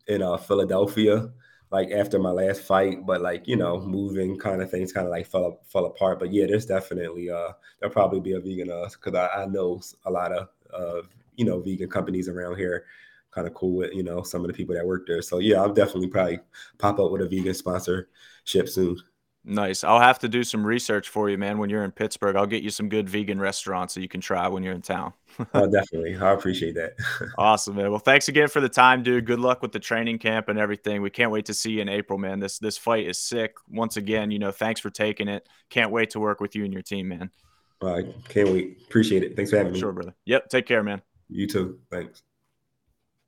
in 0.07 0.23
uh, 0.23 0.37
Philadelphia, 0.39 1.31
like 1.71 1.91
after 1.91 2.19
my 2.19 2.31
last 2.31 2.63
fight, 2.63 3.05
but 3.05 3.21
like 3.21 3.47
you 3.47 3.57
know, 3.57 3.81
moving 3.81 4.39
kind 4.39 4.63
of 4.63 4.71
things 4.71 4.93
kind 4.93 5.07
of 5.07 5.11
like 5.11 5.27
fell 5.27 5.61
fell 5.65 5.87
apart. 5.87 6.19
But 6.19 6.33
yeah, 6.33 6.47
there's 6.47 6.67
definitely 6.67 7.31
uh 7.31 7.53
there'll 7.81 7.93
probably 7.93 8.21
be 8.21 8.33
a 8.33 8.41
vegan 8.41 8.71
uh 8.71 8.89
because 8.91 9.15
I, 9.15 9.43
I 9.43 9.47
know 9.47 9.81
a 10.07 10.11
lot 10.11 10.33
of 10.33 10.49
uh 10.73 11.03
you 11.37 11.45
know 11.45 11.61
vegan 11.61 11.91
companies 11.91 12.29
around 12.29 12.57
here 12.57 12.87
kind 13.31 13.47
of 13.47 13.55
cool 13.55 13.77
with 13.77 13.93
you 13.95 14.03
know 14.03 14.23
some 14.23 14.43
of 14.43 14.49
the 14.49 14.55
people 14.55 14.75
that 14.75 14.87
work 14.87 15.07
there. 15.07 15.23
So 15.23 15.39
yeah, 15.39 15.61
I'll 15.61 15.73
definitely 15.73 16.09
probably 16.09 16.41
pop 16.79 16.99
up 16.99 17.11
with 17.11 17.23
a 17.23 17.29
vegan 17.29 17.55
sponsorship 17.55 18.69
soon. 18.69 18.99
Nice. 19.45 19.83
I'll 19.83 20.01
have 20.01 20.19
to 20.19 20.29
do 20.29 20.45
some 20.45 20.67
research 20.67 21.09
for 21.09 21.31
you, 21.31 21.39
man. 21.39 21.57
When 21.57 21.71
you're 21.71 21.85
in 21.85 21.91
Pittsburgh, 21.91 22.37
I'll 22.37 22.47
get 22.47 22.63
you 22.63 22.69
some 22.69 22.91
good 22.91 23.09
vegan 23.09 23.41
restaurants 23.41 23.95
so 23.95 24.01
you 24.01 24.09
can 24.09 24.21
try 24.21 24.47
when 24.47 24.63
you're 24.63 24.75
in 24.75 24.83
town. 24.83 25.15
oh, 25.55 25.67
definitely. 25.67 26.17
I 26.17 26.33
appreciate 26.33 26.75
that. 26.75 26.97
awesome, 27.39 27.77
man. 27.77 27.89
Well, 27.91 27.99
thanks 27.99 28.29
again 28.29 28.49
for 28.49 28.61
the 28.61 28.69
time, 28.69 29.03
dude. 29.03 29.25
Good 29.25 29.41
luck 29.41 29.63
with 29.63 29.73
the 29.73 29.79
training 29.79 30.19
camp 30.19 30.49
and 30.49 30.59
everything. 30.59 31.01
We 31.01 31.09
can't 31.09 31.31
wait 31.31 31.47
to 31.47 31.55
see 31.55 31.73
you 31.73 31.81
in 31.81 31.89
April, 31.89 32.19
man. 32.19 32.41
This 32.41 32.59
this 32.59 32.77
fight 32.77 33.07
is 33.07 33.19
sick. 33.19 33.55
Once 33.71 33.97
again, 33.97 34.31
you 34.31 34.39
know, 34.39 34.51
thanks 34.51 34.81
for 34.81 34.91
taking 34.91 35.29
it. 35.29 35.49
Can't 35.71 35.91
wait 35.91 36.11
to 36.11 36.21
work 36.21 36.41
with 36.41 36.55
you 36.55 36.65
and 36.65 36.73
your 36.73 36.83
team, 36.83 37.09
man. 37.09 37.31
All 37.81 37.95
right. 37.95 38.07
Can't 38.29 38.51
wait. 38.51 38.83
Appreciate 38.87 39.23
it. 39.23 39.37
Thanks 39.37 39.51
for 39.51 39.57
having 39.57 39.73
me. 39.73 39.79
Sure, 39.79 39.93
brother. 39.93 40.15
Yep. 40.27 40.49
Take 40.51 40.67
care, 40.67 40.83
man. 40.83 41.01
You 41.31 41.47
too. 41.47 41.79
Thanks. 41.91 42.23